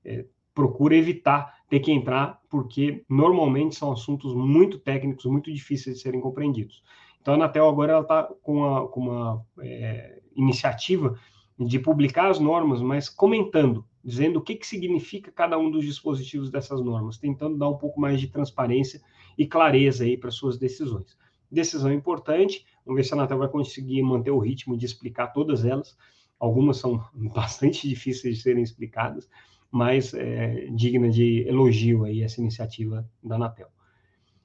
é, 0.03 0.25
procura 0.53 0.95
evitar 0.95 1.55
ter 1.69 1.79
que 1.79 1.91
entrar, 1.91 2.39
porque 2.49 3.03
normalmente 3.09 3.75
são 3.75 3.91
assuntos 3.91 4.33
muito 4.33 4.77
técnicos, 4.79 5.25
muito 5.25 5.51
difíceis 5.51 5.97
de 5.97 6.01
serem 6.01 6.21
compreendidos. 6.21 6.83
Então, 7.19 7.33
a 7.33 7.37
Anatel 7.37 7.67
agora 7.67 7.99
está 7.99 8.23
com 8.41 8.57
uma, 8.57 8.87
com 8.87 8.99
uma 9.01 9.45
é, 9.59 10.21
iniciativa 10.35 11.19
de 11.57 11.79
publicar 11.79 12.29
as 12.29 12.39
normas, 12.39 12.81
mas 12.81 13.09
comentando, 13.09 13.85
dizendo 14.03 14.39
o 14.39 14.41
que, 14.41 14.55
que 14.55 14.67
significa 14.67 15.31
cada 15.31 15.57
um 15.57 15.71
dos 15.71 15.83
dispositivos 15.83 16.51
dessas 16.51 16.81
normas, 16.81 17.17
tentando 17.17 17.57
dar 17.57 17.69
um 17.69 17.77
pouco 17.77 17.99
mais 17.99 18.19
de 18.19 18.27
transparência 18.27 19.01
e 19.37 19.47
clareza 19.47 20.03
aí 20.03 20.15
para 20.15 20.29
suas 20.29 20.57
decisões. 20.57 21.17
Decisão 21.49 21.91
importante, 21.91 22.65
vamos 22.85 22.97
ver 22.97 23.03
se 23.03 23.13
a 23.13 23.17
Anatel 23.17 23.37
vai 23.37 23.49
conseguir 23.49 24.01
manter 24.01 24.31
o 24.31 24.39
ritmo 24.39 24.77
de 24.77 24.85
explicar 24.85 25.27
todas 25.27 25.65
elas. 25.65 25.97
Algumas 26.39 26.77
são 26.77 27.03
bastante 27.13 27.87
difíceis 27.87 28.37
de 28.37 28.43
serem 28.43 28.63
explicadas, 28.63 29.29
mais 29.71 30.13
é, 30.13 30.67
digna 30.71 31.09
de 31.09 31.47
elogio 31.47 32.05
aí 32.05 32.21
essa 32.21 32.39
iniciativa 32.39 33.07
da 33.23 33.35
Anatel. 33.35 33.69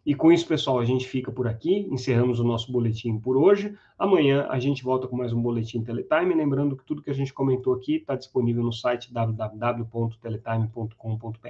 E 0.05 0.15
com 0.15 0.31
isso, 0.33 0.47
pessoal, 0.47 0.79
a 0.79 0.85
gente 0.85 1.07
fica 1.07 1.31
por 1.31 1.47
aqui, 1.47 1.87
encerramos 1.91 2.41
o 2.41 2.45
nosso 2.45 2.73
boletim 2.73 3.19
por 3.19 3.37
hoje. 3.37 3.77
Amanhã 3.99 4.47
a 4.49 4.59
gente 4.59 4.83
volta 4.83 5.07
com 5.07 5.15
mais 5.15 5.31
um 5.33 5.43
boletim 5.43 5.85
Teletime, 5.85 6.35
lembrando 6.35 6.75
que 6.75 6.85
tudo 6.85 7.03
que 7.03 7.11
a 7.11 7.15
gente 7.15 7.35
comentou 7.35 7.75
aqui 7.75 7.97
está 7.97 8.17
disponível 8.17 8.63
no 8.63 8.73
site 8.73 9.13
www.teletime.com.br. 9.13 11.49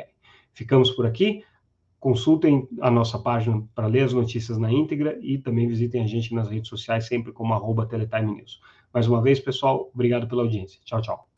Ficamos 0.53 0.91
por 0.91 1.07
aqui. 1.07 1.45
Consultem 2.01 2.67
a 2.81 2.91
nossa 2.91 3.19
página 3.19 3.63
para 3.75 3.87
ler 3.87 4.05
as 4.05 4.15
notícias 4.15 4.57
na 4.57 4.73
íntegra 4.73 5.19
e 5.21 5.37
também 5.37 5.69
visitem 5.69 6.03
a 6.03 6.07
gente 6.07 6.35
nas 6.35 6.49
redes 6.49 6.69
sociais, 6.71 7.07
sempre 7.07 7.31
como 7.31 7.53
arroba 7.53 7.87
Teletime 7.87 8.37
News. 8.37 8.59
Mais 8.93 9.07
uma 9.07 9.21
vez, 9.21 9.39
pessoal, 9.39 9.91
obrigado 9.95 10.27
pela 10.27 10.43
audiência. 10.43 10.81
Tchau, 10.83 11.03
tchau. 11.03 11.30